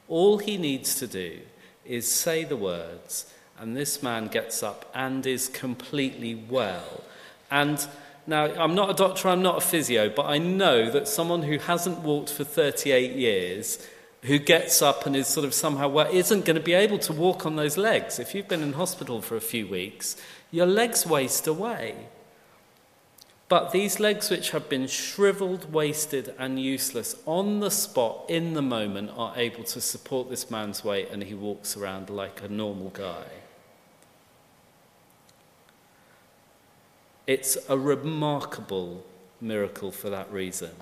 All 0.09 0.39
he 0.39 0.57
needs 0.57 0.97
to 0.97 1.07
do 1.07 1.41
is 1.85 2.11
say 2.11 2.45
the 2.45 2.57
words, 2.57 3.33
and 3.59 3.77
this 3.77 4.03
man 4.03 4.27
gets 4.29 4.63
up 4.63 4.91
and 4.95 5.27
is 5.27 5.49
completely 5.49 6.35
well. 6.35 7.05
And 7.51 7.87
now, 8.27 8.45
I'm 8.45 8.75
not 8.75 8.91
a 8.91 8.95
doctor, 8.95 9.29
I'm 9.29 9.43
not 9.43 9.57
a 9.57 9.67
physio, 9.67 10.11
but 10.11 10.27
I 10.27 10.37
know 10.37 10.91
that 10.91 11.09
someone 11.09 11.43
who 11.43 11.59
hasn't 11.59 12.01
walked 12.01 12.31
for 12.31 12.45
38 12.45 13.13
years 13.13 13.87
who 14.23 14.39
gets 14.39 14.83
up 14.83 15.07
and 15.07 15.15
is 15.15 15.29
sort 15.29 15.47
of 15.47 15.55
somehow 15.55 15.89
well 15.89 16.09
isn't 16.13 16.45
going 16.45 16.57
to 16.57 16.63
be 16.63 16.73
able 16.73 16.99
to 16.99 17.13
walk 17.13 17.47
on 17.47 17.57
those 17.57 17.77
legs. 17.77 18.19
If 18.19 18.35
you've 18.35 18.49
been 18.49 18.63
in 18.63 18.73
hospital 18.73 19.23
for 19.23 19.37
a 19.37 19.41
few 19.41 19.67
weeks, 19.67 20.17
your 20.51 20.67
legs 20.67 21.07
waste 21.07 21.47
away. 21.47 22.09
But 23.49 23.73
these 23.73 23.99
legs, 23.99 24.29
which 24.29 24.51
have 24.51 24.69
been 24.69 24.87
shriveled, 24.89 25.73
wasted, 25.73 26.35
and 26.39 26.61
useless 26.61 27.17
on 27.25 27.61
the 27.61 27.71
spot, 27.71 28.27
in 28.29 28.53
the 28.53 28.61
moment, 28.63 29.11
are 29.17 29.33
able 29.37 29.65
to 29.65 29.81
support 29.81 30.29
this 30.29 30.51
man's 30.51 30.85
weight 30.85 31.09
and 31.11 31.23
he 31.23 31.35
walks 31.35 31.77
around 31.77 32.11
like 32.11 32.43
a 32.43 32.49
normal 32.49 32.91
guy. 32.91 33.25
It's 37.27 37.57
a 37.69 37.79
remarkable 37.79 39.05
miracle 39.41 39.93
for 39.93 40.11
that 40.11 40.31
reason. 40.31 40.73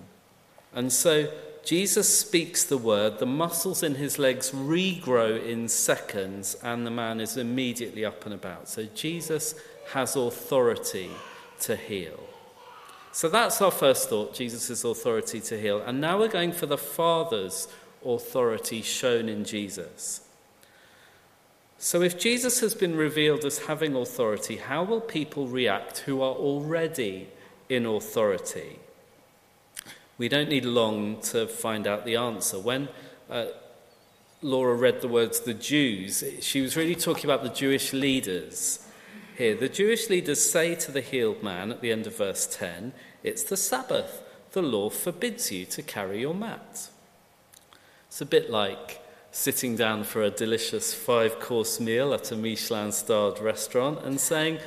And 0.74 0.92
so 0.92 1.28
Jesus 1.66 2.16
speaks 2.16 2.62
the 2.62 2.78
word, 2.78 3.18
the 3.18 3.26
muscles 3.26 3.82
in 3.82 3.96
his 3.96 4.20
legs 4.20 4.52
regrow 4.52 5.44
in 5.44 5.66
seconds, 5.66 6.56
and 6.62 6.86
the 6.86 6.92
man 6.92 7.20
is 7.20 7.36
immediately 7.36 8.04
up 8.04 8.24
and 8.24 8.32
about. 8.32 8.68
So 8.68 8.84
Jesus 8.94 9.56
has 9.92 10.14
authority 10.14 11.10
to 11.62 11.74
heal. 11.74 12.20
So 13.10 13.28
that's 13.28 13.60
our 13.60 13.72
first 13.72 14.08
thought 14.08 14.32
Jesus' 14.32 14.84
authority 14.84 15.40
to 15.40 15.60
heal. 15.60 15.80
And 15.80 16.00
now 16.00 16.20
we're 16.20 16.28
going 16.28 16.52
for 16.52 16.66
the 16.66 16.78
Father's 16.78 17.66
authority 18.04 18.80
shown 18.80 19.28
in 19.28 19.44
Jesus. 19.44 20.20
So, 21.78 22.00
if 22.00 22.18
Jesus 22.18 22.60
has 22.60 22.74
been 22.74 22.96
revealed 22.96 23.44
as 23.44 23.58
having 23.58 23.94
authority, 23.94 24.56
how 24.56 24.82
will 24.82 25.00
people 25.00 25.46
react 25.46 25.98
who 25.98 26.22
are 26.22 26.34
already 26.34 27.28
in 27.68 27.84
authority? 27.84 28.78
We 30.18 30.28
don't 30.28 30.48
need 30.48 30.64
long 30.64 31.20
to 31.22 31.46
find 31.46 31.86
out 31.86 32.04
the 32.04 32.16
answer. 32.16 32.58
When 32.58 32.88
uh, 33.28 33.46
Laura 34.40 34.74
read 34.74 35.02
the 35.02 35.08
words 35.08 35.40
the 35.40 35.54
Jews, 35.54 36.24
she 36.40 36.60
was 36.62 36.76
really 36.76 36.94
talking 36.94 37.24
about 37.24 37.42
the 37.42 37.50
Jewish 37.50 37.92
leaders 37.92 38.86
here. 39.36 39.54
The 39.54 39.68
Jewish 39.68 40.08
leaders 40.08 40.48
say 40.48 40.74
to 40.76 40.90
the 40.90 41.02
healed 41.02 41.42
man 41.42 41.70
at 41.70 41.82
the 41.82 41.92
end 41.92 42.06
of 42.06 42.16
verse 42.16 42.46
10, 42.46 42.92
It's 43.22 43.42
the 43.42 43.56
Sabbath. 43.56 44.22
The 44.52 44.62
law 44.62 44.88
forbids 44.88 45.52
you 45.52 45.66
to 45.66 45.82
carry 45.82 46.20
your 46.20 46.34
mat. 46.34 46.88
It's 48.06 48.22
a 48.22 48.26
bit 48.26 48.48
like 48.48 49.02
sitting 49.30 49.76
down 49.76 50.02
for 50.02 50.22
a 50.22 50.30
delicious 50.30 50.94
five 50.94 51.38
course 51.40 51.78
meal 51.78 52.14
at 52.14 52.32
a 52.32 52.36
Michelin 52.36 52.90
starred 52.90 53.38
restaurant 53.38 53.98
and 54.02 54.18
saying, 54.18 54.60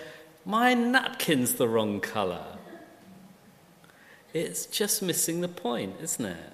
My 0.45 0.75
napkin's 0.75 1.55
the 1.55 1.67
wrong 1.67 2.01
colour. 2.01 2.58
It's 4.33 4.65
just 4.65 5.01
missing 5.01 5.41
the 5.41 5.47
point, 5.47 5.95
isn't 6.01 6.25
it? 6.25 6.53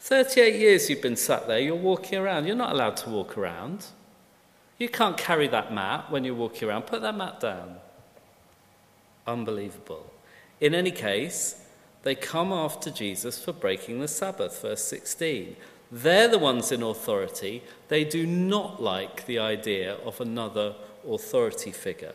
38 0.00 0.56
years 0.56 0.90
you've 0.90 1.00
been 1.00 1.16
sat 1.16 1.46
there, 1.46 1.60
you're 1.60 1.76
walking 1.76 2.18
around. 2.18 2.46
You're 2.46 2.56
not 2.56 2.72
allowed 2.72 2.96
to 2.98 3.10
walk 3.10 3.38
around. 3.38 3.86
You 4.78 4.88
can't 4.88 5.16
carry 5.16 5.46
that 5.48 5.72
mat 5.72 6.10
when 6.10 6.24
you're 6.24 6.34
walking 6.34 6.68
around. 6.68 6.82
Put 6.82 7.02
that 7.02 7.16
mat 7.16 7.38
down. 7.38 7.76
Unbelievable. 9.26 10.12
In 10.60 10.74
any 10.74 10.90
case, 10.90 11.64
they 12.02 12.16
come 12.16 12.52
after 12.52 12.90
Jesus 12.90 13.42
for 13.42 13.52
breaking 13.52 14.00
the 14.00 14.08
Sabbath, 14.08 14.60
verse 14.60 14.82
16. 14.82 15.54
They're 15.92 16.26
the 16.26 16.38
ones 16.38 16.72
in 16.72 16.82
authority. 16.82 17.62
They 17.88 18.02
do 18.04 18.26
not 18.26 18.82
like 18.82 19.26
the 19.26 19.38
idea 19.38 19.94
of 20.04 20.20
another 20.20 20.74
authority 21.08 21.70
figure. 21.70 22.14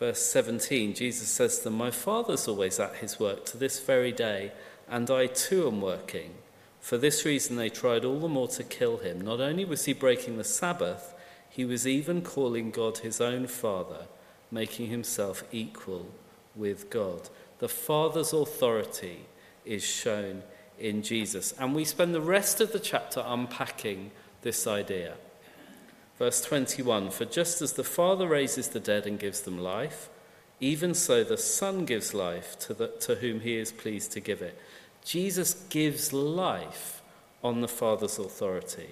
Verse 0.00 0.22
17, 0.22 0.94
Jesus 0.94 1.28
says 1.28 1.58
to 1.58 1.64
them, 1.64 1.74
My 1.74 1.90
Father's 1.90 2.48
always 2.48 2.80
at 2.80 2.96
his 2.96 3.20
work 3.20 3.44
to 3.44 3.58
this 3.58 3.80
very 3.80 4.12
day, 4.12 4.50
and 4.88 5.10
I 5.10 5.26
too 5.26 5.66
am 5.68 5.82
working. 5.82 6.32
For 6.80 6.96
this 6.96 7.26
reason, 7.26 7.56
they 7.56 7.68
tried 7.68 8.06
all 8.06 8.18
the 8.18 8.26
more 8.26 8.48
to 8.48 8.64
kill 8.64 8.96
him. 8.96 9.20
Not 9.20 9.42
only 9.42 9.66
was 9.66 9.84
he 9.84 9.92
breaking 9.92 10.38
the 10.38 10.44
Sabbath, 10.44 11.14
he 11.50 11.66
was 11.66 11.86
even 11.86 12.22
calling 12.22 12.70
God 12.70 12.98
his 12.98 13.20
own 13.20 13.46
Father, 13.46 14.06
making 14.50 14.86
himself 14.86 15.44
equal 15.52 16.06
with 16.56 16.88
God. 16.88 17.28
The 17.58 17.68
Father's 17.68 18.32
authority 18.32 19.26
is 19.66 19.84
shown 19.84 20.44
in 20.78 21.02
Jesus. 21.02 21.52
And 21.58 21.74
we 21.74 21.84
spend 21.84 22.14
the 22.14 22.22
rest 22.22 22.62
of 22.62 22.72
the 22.72 22.80
chapter 22.80 23.22
unpacking 23.26 24.12
this 24.40 24.66
idea. 24.66 25.16
Verse 26.20 26.42
21 26.42 27.10
For 27.10 27.24
just 27.24 27.62
as 27.62 27.72
the 27.72 27.82
Father 27.82 28.28
raises 28.28 28.68
the 28.68 28.78
dead 28.78 29.06
and 29.06 29.18
gives 29.18 29.40
them 29.40 29.58
life, 29.58 30.10
even 30.60 30.92
so 30.92 31.24
the 31.24 31.38
Son 31.38 31.86
gives 31.86 32.12
life 32.12 32.58
to, 32.58 32.74
the, 32.74 32.88
to 33.00 33.14
whom 33.14 33.40
he 33.40 33.56
is 33.56 33.72
pleased 33.72 34.12
to 34.12 34.20
give 34.20 34.42
it. 34.42 34.60
Jesus 35.02 35.54
gives 35.70 36.12
life 36.12 37.00
on 37.42 37.62
the 37.62 37.68
Father's 37.68 38.18
authority. 38.18 38.90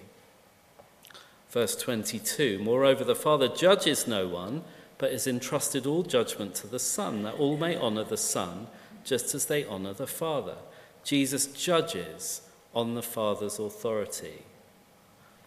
Verse 1.50 1.76
22 1.76 2.60
Moreover, 2.62 3.04
the 3.04 3.14
Father 3.14 3.48
judges 3.48 4.08
no 4.08 4.26
one, 4.26 4.62
but 4.96 5.12
has 5.12 5.26
entrusted 5.26 5.84
all 5.84 6.04
judgment 6.04 6.54
to 6.54 6.66
the 6.66 6.78
Son, 6.78 7.24
that 7.24 7.34
all 7.34 7.58
may 7.58 7.76
honour 7.76 8.04
the 8.04 8.16
Son 8.16 8.68
just 9.04 9.34
as 9.34 9.44
they 9.44 9.66
honour 9.66 9.92
the 9.92 10.06
Father. 10.06 10.56
Jesus 11.04 11.46
judges 11.46 12.40
on 12.74 12.94
the 12.94 13.02
Father's 13.02 13.58
authority. 13.58 14.44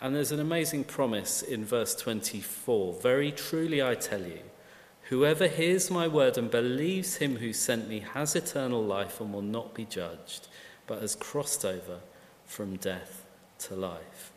And 0.02 0.16
there's 0.16 0.32
an 0.32 0.40
amazing 0.40 0.86
promise 0.86 1.44
in 1.44 1.64
verse 1.64 1.96
24 1.96 2.94
Very 3.02 3.32
truly 3.32 3.84
I 3.84 3.94
tell 3.94 4.24
you, 4.24 4.40
whoever 5.10 5.48
hears 5.48 5.92
my 5.92 6.08
word 6.08 6.40
and 6.40 6.50
believes 6.50 7.18
him 7.18 7.36
who 7.38 7.54
sent 7.54 7.88
me 7.88 8.00
has 8.00 8.36
eternal 8.36 8.84
life 8.84 9.22
and 9.22 9.32
will 9.32 9.44
not 9.44 9.76
be 9.76 9.86
judged, 9.86 10.48
but 10.88 11.02
has 11.02 11.16
crossed 11.16 11.64
over 11.64 12.00
from 12.46 12.78
death 12.78 13.26
to 13.60 13.76
life. 13.76 14.32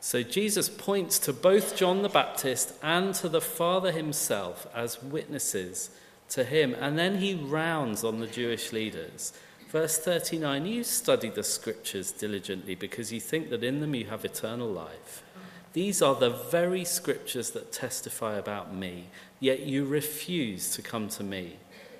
So 0.00 0.22
Jesus 0.22 0.70
points 0.70 1.18
to 1.18 1.32
both 1.32 1.76
John 1.76 2.02
the 2.02 2.08
Baptist 2.08 2.72
and 2.82 3.14
to 3.16 3.28
the 3.28 3.40
Father 3.40 3.92
himself 3.92 4.66
as 4.74 5.02
witnesses 5.02 5.90
to 6.30 6.44
him. 6.44 6.74
And 6.80 6.96
then 6.96 7.18
he 7.18 7.34
rounds 7.34 8.04
on 8.04 8.20
the 8.20 8.26
Jewish 8.26 8.72
leaders 8.72 9.32
Verse 9.76 9.98
39 9.98 10.64
You 10.64 10.82
study 10.82 11.28
the 11.28 11.42
scriptures 11.42 12.10
diligently 12.10 12.74
because 12.74 13.12
you 13.12 13.20
think 13.20 13.50
that 13.50 13.62
in 13.62 13.80
them 13.80 13.94
you 13.94 14.06
have 14.06 14.24
eternal 14.24 14.70
life. 14.70 15.22
These 15.74 16.00
are 16.00 16.14
the 16.14 16.30
very 16.30 16.82
scriptures 16.82 17.50
that 17.50 17.72
testify 17.72 18.38
about 18.38 18.74
me, 18.74 19.08
yet 19.38 19.60
you 19.60 19.84
refuse 19.84 20.70
to 20.76 20.80
come 20.80 21.10
to 21.10 21.22
me 21.22 21.56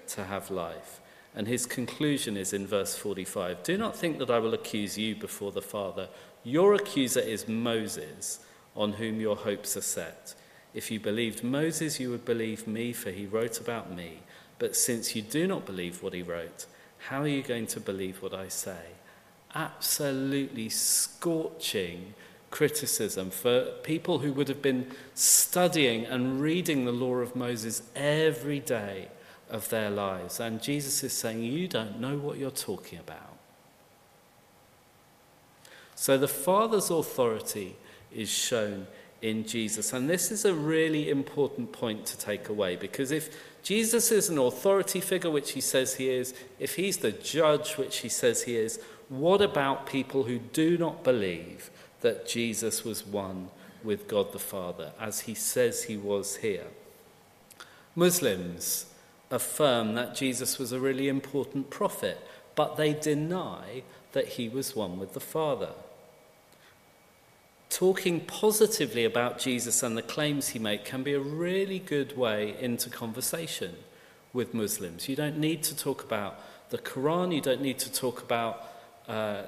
to 0.09 0.25
have 0.25 0.50
life. 0.50 1.02
And 1.35 1.47
his 1.47 1.66
conclusion 1.66 2.38
is 2.38 2.54
in 2.54 2.66
verse 2.66 2.97
45 2.97 3.62
Do 3.62 3.76
not 3.76 3.95
think 3.95 4.21
that 4.21 4.30
I 4.30 4.38
will 4.38 4.54
accuse 4.54 4.97
you 4.97 5.14
before 5.14 5.52
the 5.52 5.61
Father. 5.61 6.09
Your 6.45 6.73
accuser 6.73 7.21
is 7.21 7.47
Moses, 7.47 8.40
on 8.75 8.95
whom 8.95 9.21
your 9.21 9.37
hopes 9.37 9.76
are 9.76 9.83
set. 9.83 10.35
If 10.73 10.90
you 10.90 10.99
believed 10.99 11.45
Moses, 11.45 12.00
you 12.00 12.09
would 12.09 12.25
believe 12.25 12.66
me, 12.66 12.95
for 12.95 13.11
he 13.11 13.26
wrote 13.26 13.61
about 13.61 13.95
me. 13.95 14.21
But 14.59 14.76
since 14.76 15.14
you 15.14 15.21
do 15.21 15.47
not 15.47 15.66
believe 15.66 16.02
what 16.02 16.14
he 16.14 16.23
wrote, 16.23 16.64
how 16.99 17.23
are 17.23 17.29
you 17.29 17.43
going 17.43 17.67
to 17.69 17.81
believe 17.81 18.23
what 18.23 18.35
I 18.35 18.49
say? 18.49 18.93
Absolutely 19.55 20.69
scorching 20.69 22.15
criticism 22.50 23.31
for 23.31 23.65
people 23.83 24.21
who 24.21 24.33
would 24.33 24.49
have 24.49 24.62
been 24.62 24.91
studying 25.15 26.05
and 26.05 26.41
reading 26.41 26.85
the 26.85 26.93
law 26.93 27.17
of 27.17 27.37
Moses 27.37 27.83
every 27.95 28.61
day 28.61 29.09
of 29.50 29.69
their 29.69 29.91
lives. 29.91 30.41
And 30.41 30.62
Jesus 30.62 31.03
is 31.05 31.12
saying, 31.12 31.43
You 31.43 31.69
don't 31.69 32.00
know 32.00 32.17
what 32.17 32.38
you're 32.38 32.50
talking 32.50 32.99
about. 32.99 33.37
So 35.95 36.19
the 36.19 36.29
Father's 36.29 36.91
authority 36.91 37.76
is 38.12 38.29
shown 38.29 38.87
in 39.23 39.46
Jesus. 39.46 39.92
And 39.92 40.08
this 40.08 40.30
is 40.30 40.44
a 40.44 40.54
really 40.54 41.11
important 41.11 41.73
point 41.73 42.06
to 42.06 42.18
take 42.18 42.49
away 42.49 42.76
because 42.76 43.11
if 43.11 43.30
Jesus 43.62 44.12
is 44.12 44.28
an 44.28 44.38
authority 44.38 45.00
figure, 45.00 45.30
which 45.30 45.52
he 45.52 45.61
says 45.61 45.94
he 45.94 46.08
is, 46.08 46.35
if 46.58 46.76
he's 46.76 46.99
the 46.99 47.12
judge, 47.12 47.76
which 47.76 47.99
he 47.99 48.08
says 48.08 48.44
he 48.44 48.56
is, 48.56 48.78
what 49.08 49.40
about 49.40 49.87
people 49.87 50.25
who 50.25 50.38
do 50.38 50.78
not 50.78 51.02
believe 51.02 51.70
that 52.00 52.28
Jesus 52.28 52.85
was 52.85 53.06
one 53.06 53.49
with 53.82 54.08
God 54.08 54.32
the 54.32 54.38
Father, 54.38 54.92
as 55.00 55.20
he 55.20 55.35
says 55.35 55.85
he 55.85 55.96
was 55.96 56.37
here? 56.37 56.66
Muslims 57.94 58.87
affirm 59.30 59.94
that 59.94 60.14
Jesus 60.14 60.58
was 60.58 60.70
a 60.70 60.78
really 60.78 61.08
important 61.08 61.70
prophet, 61.70 62.25
but 62.54 62.76
they 62.76 62.92
deny 62.92 63.82
that 64.12 64.28
he 64.28 64.49
was 64.49 64.76
one 64.76 64.99
with 64.99 65.14
the 65.14 65.20
Father 65.20 65.70
talking 67.68 68.20
positively 68.20 69.04
about 69.04 69.38
Jesus 69.38 69.82
and 69.82 69.96
the 69.96 70.02
claims 70.02 70.49
he 70.49 70.58
made 70.58 70.85
can 70.85 71.02
be 71.02 71.14
a 71.14 71.20
really 71.20 71.78
good 71.78 72.16
way 72.16 72.54
into 72.61 72.90
conversation 72.90 73.75
with 74.32 74.54
Muslims. 74.54 75.08
You 75.08 75.16
don't 75.16 75.38
need 75.38 75.62
to 75.64 75.76
talk 75.76 76.04
about 76.04 76.40
the 76.70 76.78
Quran, 76.78 77.35
you 77.35 77.40
don't 77.40 77.61
need 77.61 77.78
to 77.80 77.92
talk 77.92 78.23
about 78.23 78.62
uh, 79.08 79.42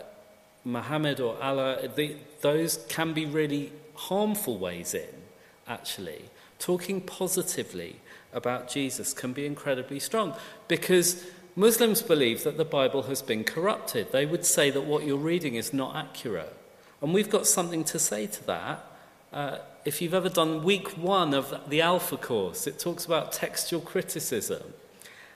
Muhammad 0.64 1.20
or 1.20 1.40
Allah. 1.42 1.88
The, 1.94 2.16
those 2.40 2.84
can 2.88 3.12
be 3.12 3.26
really 3.26 3.72
harmful 3.94 4.58
ways 4.58 4.94
in, 4.94 5.22
actually. 5.66 6.24
Talking 6.58 7.00
positively 7.00 8.00
about 8.32 8.68
Jesus 8.68 9.12
can 9.12 9.32
be 9.32 9.46
incredibly 9.46 10.00
strong 10.00 10.34
because 10.68 11.24
Muslims 11.56 12.02
believe 12.02 12.44
that 12.44 12.56
the 12.56 12.64
Bible 12.64 13.04
has 13.04 13.22
been 13.22 13.42
corrupted. 13.42 14.12
They 14.12 14.26
would 14.26 14.44
say 14.44 14.70
that 14.70 14.82
what 14.82 15.04
you're 15.04 15.16
reading 15.16 15.54
is 15.54 15.72
not 15.72 15.96
accurate. 15.96 16.54
And 17.00 17.14
we've 17.14 17.30
got 17.30 17.46
something 17.46 17.84
to 17.84 17.98
say 17.98 18.26
to 18.26 18.46
that. 18.46 18.84
Uh, 19.32 19.58
if 19.84 20.02
you've 20.02 20.14
ever 20.14 20.28
done 20.28 20.64
week 20.64 20.88
one 20.98 21.32
of 21.32 21.54
the 21.68 21.80
Alpha 21.80 22.16
course, 22.16 22.66
it 22.66 22.78
talks 22.78 23.04
about 23.04 23.32
textual 23.32 23.80
criticism, 23.80 24.74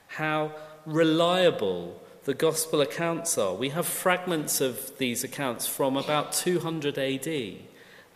how 0.07 0.51
reliable 0.85 2.01
the 2.25 2.33
gospel 2.33 2.81
accounts 2.81 3.37
are. 3.37 3.53
We 3.53 3.69
have 3.69 3.85
fragments 3.85 4.61
of 4.61 4.97
these 4.97 5.23
accounts 5.23 5.67
from 5.67 5.97
about 5.97 6.33
200 6.33 6.97
AD 6.97 7.57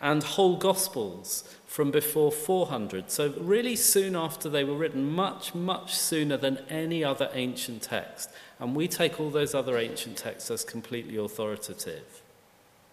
and 0.00 0.22
whole 0.22 0.56
gospels 0.56 1.56
from 1.66 1.90
before 1.90 2.32
400. 2.32 3.10
So, 3.10 3.34
really 3.38 3.76
soon 3.76 4.16
after 4.16 4.48
they 4.48 4.64
were 4.64 4.76
written, 4.76 5.10
much, 5.10 5.54
much 5.54 5.94
sooner 5.94 6.36
than 6.36 6.58
any 6.70 7.04
other 7.04 7.30
ancient 7.34 7.82
text. 7.82 8.30
And 8.58 8.74
we 8.74 8.88
take 8.88 9.20
all 9.20 9.30
those 9.30 9.54
other 9.54 9.76
ancient 9.76 10.16
texts 10.18 10.50
as 10.50 10.64
completely 10.64 11.16
authoritative. 11.16 12.22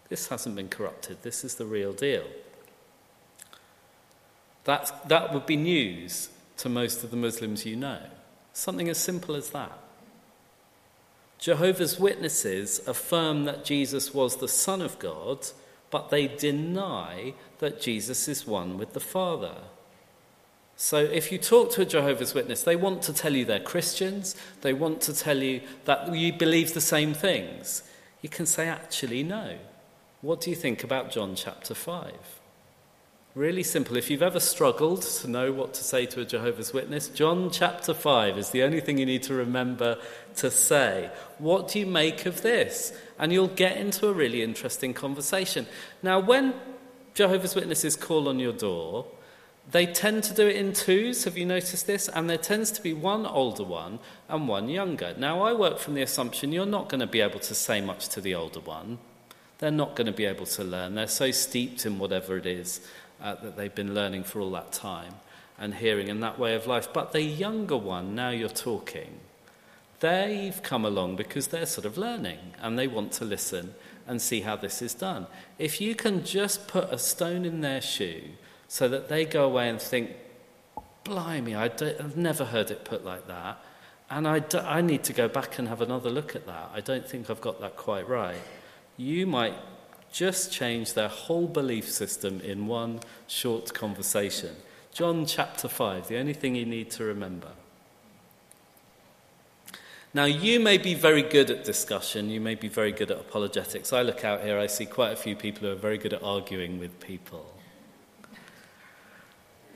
This 0.10 0.28
hasn't 0.28 0.56
been 0.56 0.70
corrupted. 0.70 1.24
This 1.24 1.44
is 1.44 1.56
the 1.56 1.66
real 1.66 1.94
deal. 1.94 2.26
That, 4.66 5.08
that 5.10 5.34
would 5.34 5.46
be 5.46 5.58
news 5.58 6.30
to 6.58 6.70
most 6.70 7.04
of 7.04 7.12
the 7.12 7.18
Muslims 7.18 7.66
you 7.66 7.76
know. 7.76 8.02
Something 8.54 8.90
as 8.90 8.98
simple 8.98 9.36
as 9.36 9.50
that. 9.50 9.78
Jehovah's 11.38 12.00
Witnesses 12.00 12.82
affirm 12.88 13.44
that 13.46 13.66
Jesus 13.66 14.14
was 14.14 14.38
the 14.38 14.48
Son 14.48 14.82
of 14.82 14.98
God, 15.00 15.48
but 15.92 16.10
they 16.10 16.28
deny 16.28 17.34
that 17.60 17.82
Jesus 17.82 18.28
is 18.28 18.48
one 18.48 18.78
with 18.78 18.94
the 18.94 19.00
Father. 19.00 19.56
So, 20.78 20.98
if 20.98 21.32
you 21.32 21.38
talk 21.38 21.72
to 21.72 21.84
a 21.84 21.86
Jehovah's 21.86 22.34
Witness, 22.34 22.64
they 22.64 22.76
want 22.76 23.02
to 23.04 23.14
tell 23.14 23.34
you 23.34 23.46
they're 23.46 23.60
Christians, 23.60 24.36
they 24.62 24.74
want 24.74 25.02
to 25.02 25.14
tell 25.14 25.38
you 25.38 25.62
that 25.86 26.14
you 26.14 26.34
believe 26.34 26.74
the 26.74 26.82
same 26.82 27.14
things. 27.14 27.84
You 28.22 28.30
can 28.30 28.46
say, 28.46 28.68
actually, 28.68 29.24
no. 29.24 29.58
What 30.26 30.42
do 30.42 30.50
you 30.50 30.56
think 30.56 30.84
about 30.84 31.12
John 31.12 31.36
chapter 31.36 31.76
5? 31.76 32.12
Really 33.36 33.62
simple. 33.62 33.96
If 33.96 34.10
you've 34.10 34.24
ever 34.24 34.40
struggled 34.40 35.04
to 35.04 35.28
know 35.28 35.52
what 35.52 35.76
to 35.76 35.84
say 35.84 36.08
to 36.08 36.22
a 36.22 36.26
Jehovah's 36.26 36.74
Witness, 36.74 37.10
John 37.10 37.52
chapter 37.52 37.94
5 37.94 38.36
is 38.40 38.50
the 38.50 38.64
only 38.64 38.82
thing 38.82 38.98
you 38.98 39.06
need 39.06 39.22
to 39.22 39.36
remember 39.36 40.00
to 40.38 40.50
say. 40.50 41.12
What 41.38 41.68
do 41.68 41.78
you 41.78 41.86
make 41.86 42.26
of 42.26 42.42
this? 42.42 42.92
And 43.20 43.32
you'll 43.32 43.50
get 43.50 43.78
into 43.78 44.08
a 44.08 44.14
really 44.14 44.42
interesting 44.42 44.96
conversation. 44.96 45.68
Now, 46.02 46.20
when 46.20 46.56
Jehovah's 47.14 47.54
Witnesses 47.54 47.96
call 47.96 48.28
on 48.28 48.40
your 48.40 48.54
door, 48.54 49.06
they 49.70 49.86
tend 49.86 50.24
to 50.24 50.34
do 50.34 50.48
it 50.48 50.56
in 50.56 50.74
twos. 50.74 51.26
Have 51.26 51.38
you 51.38 51.46
noticed 51.46 51.86
this? 51.86 52.10
And 52.10 52.28
there 52.28 52.40
tends 52.40 52.72
to 52.72 52.82
be 52.82 52.94
one 52.94 53.28
older 53.28 53.64
one 53.64 54.00
and 54.28 54.48
one 54.48 54.70
younger. 54.70 55.14
Now, 55.20 55.44
I 55.44 55.54
work 55.54 55.78
from 55.78 55.94
the 55.94 56.02
assumption 56.02 56.52
you're 56.52 56.66
not 56.66 56.90
going 56.90 57.02
to 57.02 57.06
be 57.06 57.22
able 57.22 57.42
to 57.42 57.54
say 57.54 57.80
much 57.80 58.10
to 58.10 58.22
the 58.22 58.34
older 58.34 58.60
one 58.60 58.98
they're 59.60 59.72
not 59.72 59.96
going 59.96 60.08
to 60.08 60.14
be 60.14 60.26
able 60.26 60.46
to 60.46 60.64
learn. 60.64 60.96
They're 60.96 61.08
so 61.08 61.32
steeped 61.32 61.86
in 61.86 62.00
whatever 62.00 62.38
it 62.38 62.46
is 62.46 62.82
uh, 63.22 63.36
that 63.36 63.56
they've 63.56 63.74
been 63.74 63.94
learning 63.94 64.24
for 64.24 64.42
all 64.42 64.52
that 64.52 64.72
time 64.72 65.14
and 65.58 65.76
hearing 65.76 66.08
in 66.08 66.20
that 66.20 66.38
way 66.38 66.56
of 66.56 66.68
life. 66.68 66.90
But 66.92 67.14
the 67.14 67.22
younger 67.22 67.78
one, 67.78 68.14
now 68.16 68.30
you're 68.30 68.50
talking, 68.50 69.20
they've 70.02 70.62
come 70.62 70.86
along 70.86 71.16
because 71.16 71.48
they're 71.48 71.66
sort 71.66 71.86
of 71.86 71.98
learning 71.98 72.40
and 72.62 72.78
they 72.78 72.88
want 72.88 73.14
to 73.14 73.26
listen 73.26 73.74
and 74.08 74.22
see 74.22 74.42
how 74.42 74.56
this 74.56 74.82
is 74.82 74.94
done. 74.94 75.28
If 75.58 75.80
you 75.80 75.96
can 75.96 76.24
just 76.26 76.68
put 76.68 76.92
a 76.92 76.98
stone 76.98 77.46
in 77.46 77.62
their 77.62 77.82
shoe 77.82 78.24
so 78.68 78.88
that 78.90 79.08
they 79.08 79.26
go 79.26 79.46
away 79.46 79.70
and 79.70 79.82
think, 79.82 80.12
blimey, 81.04 81.56
I 81.56 81.70
have 81.80 82.18
never 82.18 82.46
heard 82.46 82.70
it 82.72 82.84
put 82.84 83.06
like 83.06 83.28
that, 83.28 83.64
and 84.10 84.28
I, 84.28 84.44
I 84.64 84.82
need 84.82 85.04
to 85.06 85.14
go 85.14 85.28
back 85.28 85.58
and 85.58 85.68
have 85.68 85.82
another 85.82 86.10
look 86.10 86.36
at 86.36 86.46
that. 86.46 86.72
I 86.74 86.82
don't 86.82 87.08
think 87.08 87.30
I've 87.30 87.42
got 87.42 87.62
that 87.62 87.78
quite 87.78 88.08
right 88.08 88.42
you 88.98 89.28
might 89.28 89.56
just 90.12 90.52
change 90.52 90.94
their 90.94 91.10
whole 91.10 91.48
belief 91.48 91.90
system 91.90 92.40
in 92.42 92.68
one 92.68 93.02
short 93.28 93.74
conversation. 93.74 94.56
John 94.94 95.26
chapter 95.26 95.68
5, 95.68 96.08
the 96.08 96.18
only 96.18 96.34
thing 96.34 96.56
you 96.56 96.66
need 96.66 96.90
to 96.92 97.04
remember. 97.04 97.50
Now, 100.14 100.24
you 100.24 100.62
may 100.62 100.78
be 100.78 100.94
very 100.94 101.24
good 101.24 101.52
at 101.52 101.66
discussion, 101.66 102.30
you 102.30 102.40
may 102.40 102.56
be 102.56 102.70
very 102.70 102.94
good 102.94 103.12
at 103.12 103.20
apologetics. 103.20 103.92
I 103.92 104.02
look 104.02 104.24
out 104.24 104.42
here, 104.42 104.58
I 104.58 104.68
see 104.68 104.86
quite 104.86 105.12
a 105.12 105.18
few 105.18 105.36
people 105.36 105.68
who 105.68 105.74
are 105.74 105.76
very 105.76 105.98
good 105.98 106.14
at 106.14 106.24
arguing 106.24 106.80
with 106.80 106.98
people. 107.02 107.54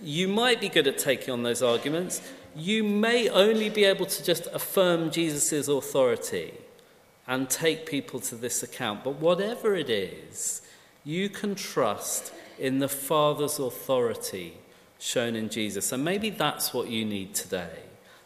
You 0.01 0.29
might 0.29 0.61
be 0.61 0.69
good 0.69 0.87
at 0.87 0.97
taking 0.97 1.33
on 1.33 1.43
those 1.43 1.61
arguments. 1.61 2.21
You 2.55 2.85
may 2.85 3.27
only 3.27 3.69
be 3.69 3.83
able 3.83 4.05
to 4.05 4.23
just 4.23 4.47
affirm 4.53 5.11
Jesus' 5.11 5.67
authority 5.67 6.53
and 7.29 7.47
take 7.47 7.85
people 7.85 8.19
to 8.19 8.35
this 8.35 8.63
account. 8.63 9.03
But 9.03 9.17
whatever 9.17 9.75
it 9.75 9.89
is, 9.89 10.63
you 11.05 11.29
can 11.29 11.53
trust 11.53 12.33
in 12.57 12.79
the 12.79 12.89
Father's 12.89 13.59
authority 13.59 14.57
shown 14.97 15.35
in 15.35 15.49
Jesus. 15.49 15.91
And 15.91 16.03
maybe 16.03 16.31
that's 16.31 16.73
what 16.73 16.89
you 16.89 17.05
need 17.05 17.35
today. 17.35 17.83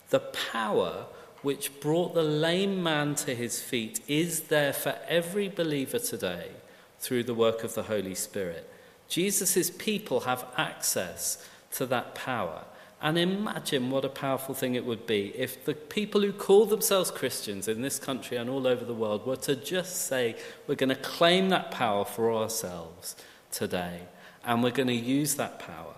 The 0.09 0.21
power 0.21 1.05
which 1.41 1.81
brought 1.81 2.13
the 2.13 2.23
lame 2.23 2.81
man 2.81 3.15
to 3.15 3.35
his 3.35 3.61
feet 3.61 3.99
is 4.07 4.43
there 4.43 4.71
for 4.71 4.95
every 5.09 5.49
believer 5.49 5.99
today 5.99 6.51
through 6.99 7.25
the 7.25 7.33
work 7.33 7.65
of 7.65 7.75
the 7.75 7.83
Holy 7.83 8.15
Spirit. 8.15 8.71
Jesus' 9.09 9.69
people 9.69 10.21
have 10.21 10.45
access 10.55 11.45
to 11.71 11.85
that 11.87 12.15
power. 12.15 12.63
And 13.03 13.17
imagine 13.17 13.91
what 13.91 14.05
a 14.05 14.09
powerful 14.09 14.55
thing 14.55 14.75
it 14.75 14.85
would 14.85 15.05
be 15.05 15.33
if 15.35 15.65
the 15.65 15.73
people 15.73 16.21
who 16.21 16.31
call 16.31 16.65
themselves 16.65 17.11
Christians 17.11 17.67
in 17.67 17.81
this 17.81 17.99
country 17.99 18.37
and 18.37 18.49
all 18.49 18.65
over 18.65 18.85
the 18.85 18.93
world 18.93 19.27
were 19.27 19.35
to 19.35 19.57
just 19.57 20.07
say, 20.07 20.37
we're 20.67 20.75
going 20.75 20.87
to 20.87 20.95
claim 20.95 21.49
that 21.49 21.69
power 21.69 22.05
for 22.05 22.33
ourselves 22.33 23.17
today, 23.51 24.03
and 24.45 24.63
we're 24.63 24.71
going 24.71 24.87
to 24.87 24.93
use 24.93 25.35
that 25.35 25.59
power. 25.59 25.95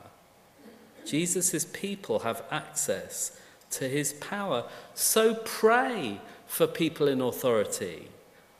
Jesus' 1.06 1.66
people 1.66 2.20
have 2.20 2.42
access 2.50 3.40
to 3.70 3.88
his 3.88 4.14
power. 4.14 4.64
So 4.96 5.36
pray 5.36 6.20
for 6.48 6.66
people 6.66 7.08
in 7.08 7.22
authority 7.22 8.08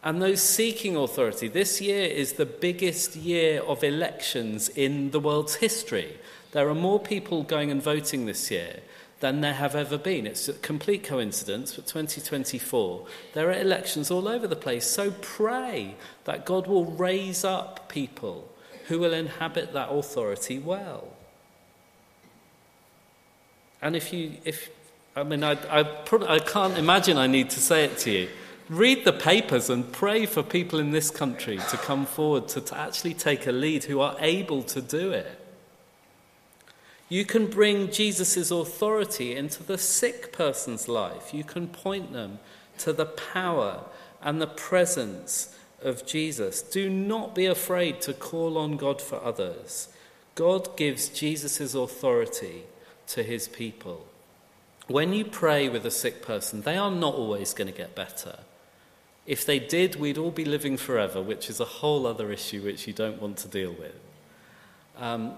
and 0.04 0.22
those 0.22 0.44
seeking 0.44 0.96
authority. 0.96 1.48
This 1.48 1.82
year 1.82 2.06
is 2.06 2.34
the 2.34 2.46
biggest 2.46 3.16
year 3.16 3.64
of 3.64 3.84
elections 3.84 4.70
in 4.70 5.10
the 5.10 5.20
world's 5.20 5.56
history. 5.56 6.20
There 6.56 6.70
are 6.70 6.74
more 6.74 7.02
people 7.02 7.44
going 7.44 7.70
and 7.70 7.82
voting 7.82 8.28
this 8.28 8.50
year 8.50 8.78
than 9.20 9.42
there 9.42 9.56
have 9.56 9.76
ever 9.76 9.98
been. 9.98 10.26
It's 10.26 10.48
a 10.48 10.54
complete 10.54 11.04
coincidence, 11.04 11.76
but 11.76 11.86
2024, 11.86 13.06
there 13.34 13.50
are 13.50 13.60
elections 13.60 14.10
all 14.10 14.26
over 14.26 14.48
the 14.48 14.56
place. 14.56 14.86
So 14.88 15.12
pray 15.20 15.96
that 16.24 16.46
God 16.46 16.68
will 16.68 16.86
raise 16.86 17.44
up 17.44 17.90
people 17.90 18.50
who 18.88 19.00
will 19.00 19.14
inhabit 19.14 19.74
that 19.74 19.90
authority 19.92 20.58
well. 20.58 21.10
And 23.82 23.94
if 23.94 24.14
you, 24.14 24.38
if, 24.46 24.70
I 25.14 25.24
mean, 25.24 25.44
I, 25.44 25.58
I, 25.70 25.86
I 26.26 26.40
can't 26.40 26.78
imagine 26.78 27.18
I 27.18 27.28
need 27.28 27.50
to 27.50 27.60
say 27.60 27.84
it 27.84 27.98
to 27.98 28.12
you. 28.12 28.30
Read 28.70 29.04
the 29.04 29.12
papers 29.12 29.70
and 29.70 29.92
pray 29.92 30.26
for 30.26 30.42
people 30.42 30.80
in 30.80 30.92
this 30.92 31.12
country 31.12 31.58
to 31.58 31.76
come 31.76 32.06
forward 32.06 32.48
to, 32.48 32.62
to 32.62 32.78
actually 32.78 33.14
take 33.14 33.46
a 33.46 33.52
lead 33.52 33.84
who 33.84 34.00
are 34.00 34.16
able 34.22 34.64
to 34.64 34.82
do 34.82 35.12
it. 35.12 35.42
You 37.08 37.26
can 37.26 37.48
bring 37.48 37.92
Jesus' 37.92 38.50
authority 38.50 39.36
into 39.36 39.64
the 39.64 39.78
sick 39.78 40.32
person's 40.32 40.88
life. 40.88 41.34
You 41.34 41.44
can 41.44 41.68
point 41.68 42.14
them 42.14 42.40
to 42.80 42.94
the 42.94 43.06
power 43.06 43.82
and 44.22 44.42
the 44.42 44.48
presence 44.48 45.56
of 45.84 46.06
Jesus. 46.06 46.62
Do 46.62 46.90
not 46.90 47.36
be 47.36 47.46
afraid 47.46 48.02
to 48.02 48.14
call 48.14 48.58
on 48.58 48.78
God 48.78 49.02
for 49.02 49.24
others. 49.24 49.90
God 50.34 50.76
gives 50.76 51.08
Jesus' 51.10 51.76
authority 51.76 52.64
to 53.08 53.22
his 53.22 53.48
people. 53.48 54.08
When 54.88 55.14
you 55.14 55.26
pray 55.26 55.70
with 55.70 55.86
a 55.86 55.92
sick 55.92 56.22
person, 56.22 56.62
they 56.62 56.76
are 56.76 56.92
not 56.92 57.16
always 57.16 57.54
going 57.54 57.72
to 57.72 57.78
get 57.78 57.96
better. 57.96 58.40
If 59.26 59.46
they 59.46 59.60
did, 59.60 59.96
we'd 59.96 60.18
all 60.18 60.32
be 60.32 60.46
living 60.46 60.78
forever, 60.78 61.22
which 61.22 61.50
is 61.50 61.60
a 61.60 61.66
whole 61.66 62.06
other 62.06 62.32
issue 62.32 62.62
which 62.62 62.86
you 62.86 62.94
don't 62.94 63.22
want 63.22 63.38
to 63.38 63.48
deal 63.48 63.72
with. 63.72 63.96
Um, 64.98 65.34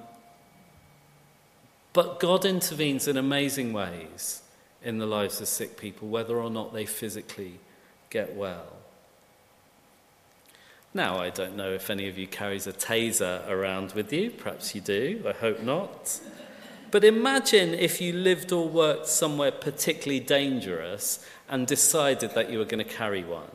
but 1.97 2.19
God 2.19 2.45
intervenes 2.45 3.07
in 3.07 3.17
amazing 3.17 3.73
ways 3.73 4.43
in 4.83 4.99
the 4.99 5.07
lives 5.07 5.41
of 5.41 5.47
sick 5.47 5.77
people, 5.77 6.07
whether 6.07 6.38
or 6.38 6.51
not 6.51 6.71
they 6.71 6.86
physically 6.86 7.53
get 8.12 8.36
well. 8.36 8.73
Now, 10.93 11.17
I 11.17 11.31
don't 11.31 11.55
know 11.57 11.71
if 11.71 11.89
any 11.89 12.07
of 12.07 12.15
you 12.15 12.27
carries 12.27 12.67
a 12.67 12.71
taser 12.71 13.49
around 13.49 13.93
with 13.93 14.13
you. 14.13 14.29
Perhaps 14.29 14.75
you 14.75 14.81
do. 14.81 15.23
I 15.27 15.31
hope 15.31 15.63
not. 15.63 16.19
But 16.91 17.03
imagine 17.03 17.73
if 17.73 17.99
you 17.99 18.13
lived 18.13 18.51
or 18.51 18.69
worked 18.69 19.07
somewhere 19.07 19.51
particularly 19.51 20.19
dangerous 20.19 21.25
and 21.49 21.65
decided 21.65 22.36
that 22.36 22.51
you 22.51 22.60
were 22.60 22.65
going 22.65 22.86
to 22.86 22.93
carry 22.93 23.23
one. 23.23 23.49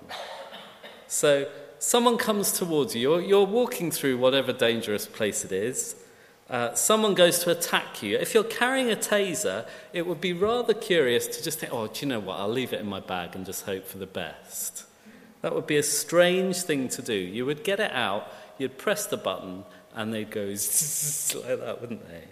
So, 1.07 1.49
someone 1.79 2.19
comes 2.19 2.51
towards 2.59 2.97
you, 2.97 3.03
you're, 3.03 3.21
you're 3.21 3.47
walking 3.47 3.93
through 3.93 4.19
whatever 4.19 4.53
dangerous 4.53 5.07
place 5.07 5.45
it 5.45 5.53
is. 5.53 5.95
Uh, 6.53 6.75
someone 6.75 7.15
goes 7.15 7.39
to 7.39 7.51
attack 7.51 8.03
you. 8.03 8.19
If 8.19 8.35
you're 8.35 8.45
carrying 8.45 8.91
a 8.91 8.97
taser, 8.97 9.67
it 9.95 10.07
would 10.07 10.21
be 10.21 10.35
rather 10.35 10.75
curious 10.75 11.27
to 11.27 11.43
just 11.43 11.61
think, 11.61 11.73
oh, 11.73 11.87
do 11.87 12.05
you 12.05 12.07
know 12.07 12.21
what? 12.21 12.39
I'll 12.39 12.51
leave 12.51 12.75
it 12.75 12.81
in 12.81 12.87
my 12.87 13.01
bag 13.01 13.35
and 13.35 13.47
just 13.47 13.65
hope 13.65 13.87
for 13.87 13.97
the 13.97 14.07
best. 14.07 14.85
That 15.41 15.55
would 15.55 15.67
be 15.67 15.79
a 15.79 15.83
strange 15.83 16.59
thing 16.59 16.91
to 16.91 17.01
do. 17.01 17.15
You 17.15 17.47
would 17.47 17.65
get 17.65 17.81
it 17.81 17.91
out, 17.93 18.31
you'd 18.59 18.77
press 18.77 19.07
the 19.07 19.17
button, 19.17 19.65
and 19.95 20.13
they'd 20.13 20.31
go 20.31 20.45
like 20.45 21.61
that, 21.61 21.79
wouldn't 21.81 22.07
they? 22.07 22.25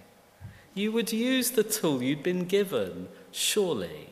You 0.74 0.92
would 0.92 1.12
use 1.12 1.52
the 1.52 1.64
tool 1.64 2.02
you'd 2.02 2.22
been 2.22 2.44
given, 2.44 3.08
surely. 3.32 4.10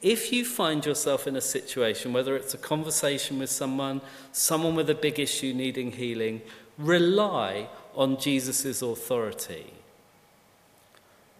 If 0.00 0.32
you 0.32 0.46
find 0.46 0.86
yourself 0.86 1.26
in 1.26 1.36
a 1.36 1.42
situation, 1.42 2.14
whether 2.14 2.36
it's 2.36 2.54
a 2.54 2.58
conversation 2.58 3.38
with 3.38 3.50
someone, 3.50 4.00
someone 4.32 4.74
with 4.74 4.88
a 4.88 4.94
big 4.94 5.20
issue 5.20 5.52
needing 5.52 5.92
healing, 5.92 6.40
rely 6.78 7.68
on 8.00 8.18
Jesus' 8.18 8.82
authority. 8.82 9.74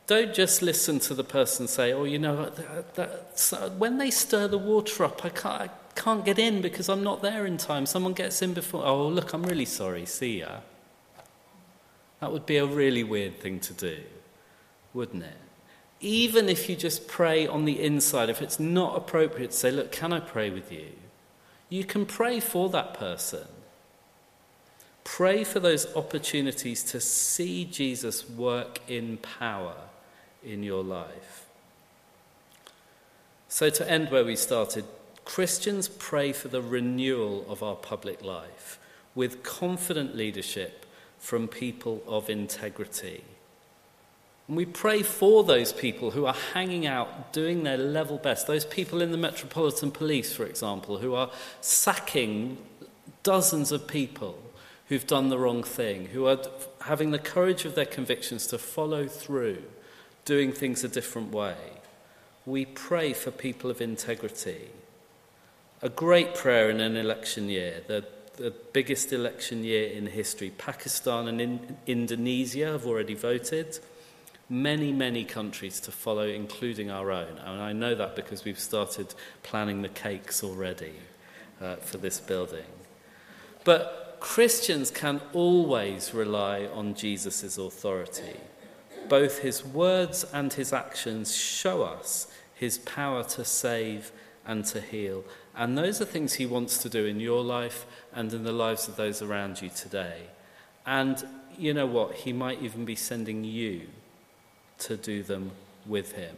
Don't 0.07 0.35
just 0.35 0.63
listen 0.63 1.01
to 1.01 1.15
the 1.15 1.25
person 1.25 1.67
say, 1.67 1.93
oh, 1.93 2.05
you 2.05 2.19
know, 2.19 2.51
that, 2.51 2.95
that, 2.95 3.73
when 3.79 3.99
they 3.99 4.11
stir 4.11 4.47
the 4.47 4.59
water 4.59 5.05
up, 5.05 5.25
I 5.25 5.31
can't, 5.31 5.63
I 5.63 5.71
can't 5.95 6.25
get 6.25 6.39
in 6.39 6.63
because 6.63 6.89
I'm 6.89 7.03
not 7.03 7.23
there 7.23 7.47
in 7.47 7.57
time. 7.57 7.87
Someone 7.87 8.13
gets 8.13 8.43
in 8.43 8.55
before. 8.55 8.85
Oh, 8.85 9.09
look, 9.09 9.33
I'm 9.33 9.43
really 9.43 9.65
sorry. 9.65 10.07
See 10.07 10.41
ya. 10.41 10.59
That 12.21 12.33
would 12.33 12.47
be 12.47 12.59
a 12.59 12.67
really 12.67 13.03
weird 13.03 13.41
thing 13.41 13.59
to 13.61 13.73
do 13.73 13.97
wouldn't 14.93 15.23
it? 15.23 15.37
Even 16.01 16.49
if 16.49 16.69
you 16.69 16.77
just 16.77 17.07
pray 17.07 17.47
on 17.47 17.65
the 17.65 17.81
inside, 17.83 18.31
if 18.31 18.41
it's 18.41 18.59
not 18.59 18.97
appropriate 18.97 19.51
to 19.51 19.57
say, 19.57 19.71
Look, 19.71 19.93
can 19.93 20.13
I 20.13 20.21
pray 20.21 20.51
with 20.51 20.73
you? 20.73 20.93
You 21.69 21.85
can 21.85 22.07
pray 22.07 22.41
for 22.41 22.69
that 22.71 22.95
person. 22.95 23.47
Pray 25.05 25.45
for 25.45 25.61
those 25.61 25.95
opportunities 25.97 26.83
to 26.85 27.01
see 27.01 27.65
Jesus 27.65 28.29
work 28.29 28.81
in 28.89 29.17
power 29.19 29.77
in 30.45 30.63
your 30.63 30.85
life. 30.85 31.47
So, 33.49 33.71
to 33.71 33.91
end 33.91 34.11
where 34.11 34.25
we 34.25 34.37
started, 34.37 34.85
Christians 35.25 35.89
pray 35.89 36.33
for 36.33 36.49
the 36.49 36.63
renewal 36.63 37.45
of 37.49 37.63
our 37.63 37.77
public 37.77 38.23
life 38.23 38.79
with 39.15 39.43
confident 39.43 40.17
leadership 40.17 40.87
from 41.19 41.49
people 41.49 42.03
of 42.07 42.31
integrity. 42.31 43.25
And 44.49 44.57
we 44.57 44.67
pray 44.67 45.03
for 45.03 45.45
those 45.45 45.73
people 45.73 46.11
who 46.11 46.27
are 46.27 46.35
hanging 46.55 46.87
out, 46.87 47.33
doing 47.33 47.63
their 47.63 47.77
level 47.77 48.19
best. 48.19 48.47
Those 48.47 48.65
people 48.65 49.01
in 49.01 49.13
the 49.13 49.17
Metropolitan 49.17 49.93
Police, 49.93 50.33
for 50.33 50.45
example, 50.45 50.99
who 50.99 51.15
are 51.15 51.31
sacking 51.61 52.59
dozens 53.23 53.71
of 53.71 53.87
people 53.87 54.39
who've 54.91 55.07
done 55.07 55.29
the 55.29 55.39
wrong 55.39 55.63
thing, 55.63 56.07
who 56.07 56.27
are 56.27 56.39
having 56.83 57.13
the 57.13 57.19
courage 57.19 57.65
of 57.65 57.77
their 57.77 57.87
convictions 57.87 58.49
to 58.49 58.59
follow 58.59 59.07
through, 59.07 59.63
doing 60.25 60.53
things 60.53 60.83
a 60.83 60.89
different 60.89 61.33
way. 61.33 61.55
We 62.45 62.65
pray 62.67 63.13
for 63.13 63.31
people 63.31 63.71
of 63.71 63.81
integrity. 63.81 64.71
A 65.81 65.89
great 65.89 66.35
prayer 66.35 66.69
in 66.69 66.81
an 66.81 66.97
election 66.97 67.49
year, 67.49 67.83
the, 67.87 68.05
the 68.37 68.51
biggest 68.73 69.13
election 69.13 69.63
year 69.63 69.89
in 69.91 70.09
history. 70.09 70.51
Pakistan 70.59 71.29
and 71.29 71.41
in, 71.41 71.77
Indonesia 71.87 72.73
have 72.73 72.85
already 72.85 73.15
voted 73.15 73.79
many, 74.49 74.93
many 74.93 75.25
countries 75.25 75.79
to 75.79 75.93
follow, 75.93 76.27
including 76.27 76.91
our 76.91 77.13
own. 77.13 77.39
And 77.39 77.63
I 77.63 77.73
know 77.73 77.95
that 77.95 78.17
because 78.17 78.45
we've 78.45 78.59
started 78.59 79.15
planning 79.45 79.83
the 79.83 79.89
cakes 79.89 80.43
already 80.43 80.95
uh, 81.61 81.77
for 81.77 81.99
this 81.99 82.19
building. 82.19 82.67
But 83.63 84.00
Christians 84.21 84.91
can 84.91 85.21
always 85.33 86.15
rely 86.15 86.67
on 86.67 86.95
Jesus' 86.95 87.59
authority. 87.59 88.37
Both 89.09 89.39
his 89.39 89.65
words 89.65 90.25
and 90.33 90.53
his 90.53 90.73
actions 90.73 91.35
show 91.35 91.83
us 91.83 92.31
his 92.55 92.79
power 92.79 93.25
to 93.25 93.45
save 93.45 94.13
and 94.47 94.65
to 94.67 94.81
heal. 94.81 95.25
And 95.57 95.77
those 95.77 96.01
are 96.01 96.05
things 96.05 96.35
he 96.35 96.47
wants 96.47 96.79
to 96.79 96.89
do 96.89 97.07
in 97.07 97.19
your 97.19 97.43
life 97.43 97.87
and 98.15 98.33
in 98.33 98.45
the 98.45 98.53
lives 98.53 98.87
of 98.87 98.97
those 98.97 99.23
around 99.23 99.63
you 99.63 99.71
today. 99.71 100.25
And 100.87 101.27
you 101.59 101.75
know 101.75 101.87
what? 101.87 102.15
He 102.15 102.33
might 102.33 102.63
even 102.63 102.85
be 102.85 102.97
sending 102.97 103.43
you 103.45 103.89
to 104.81 104.97
do 104.97 105.23
them 105.23 105.53
with 105.87 106.13
him. 106.13 106.37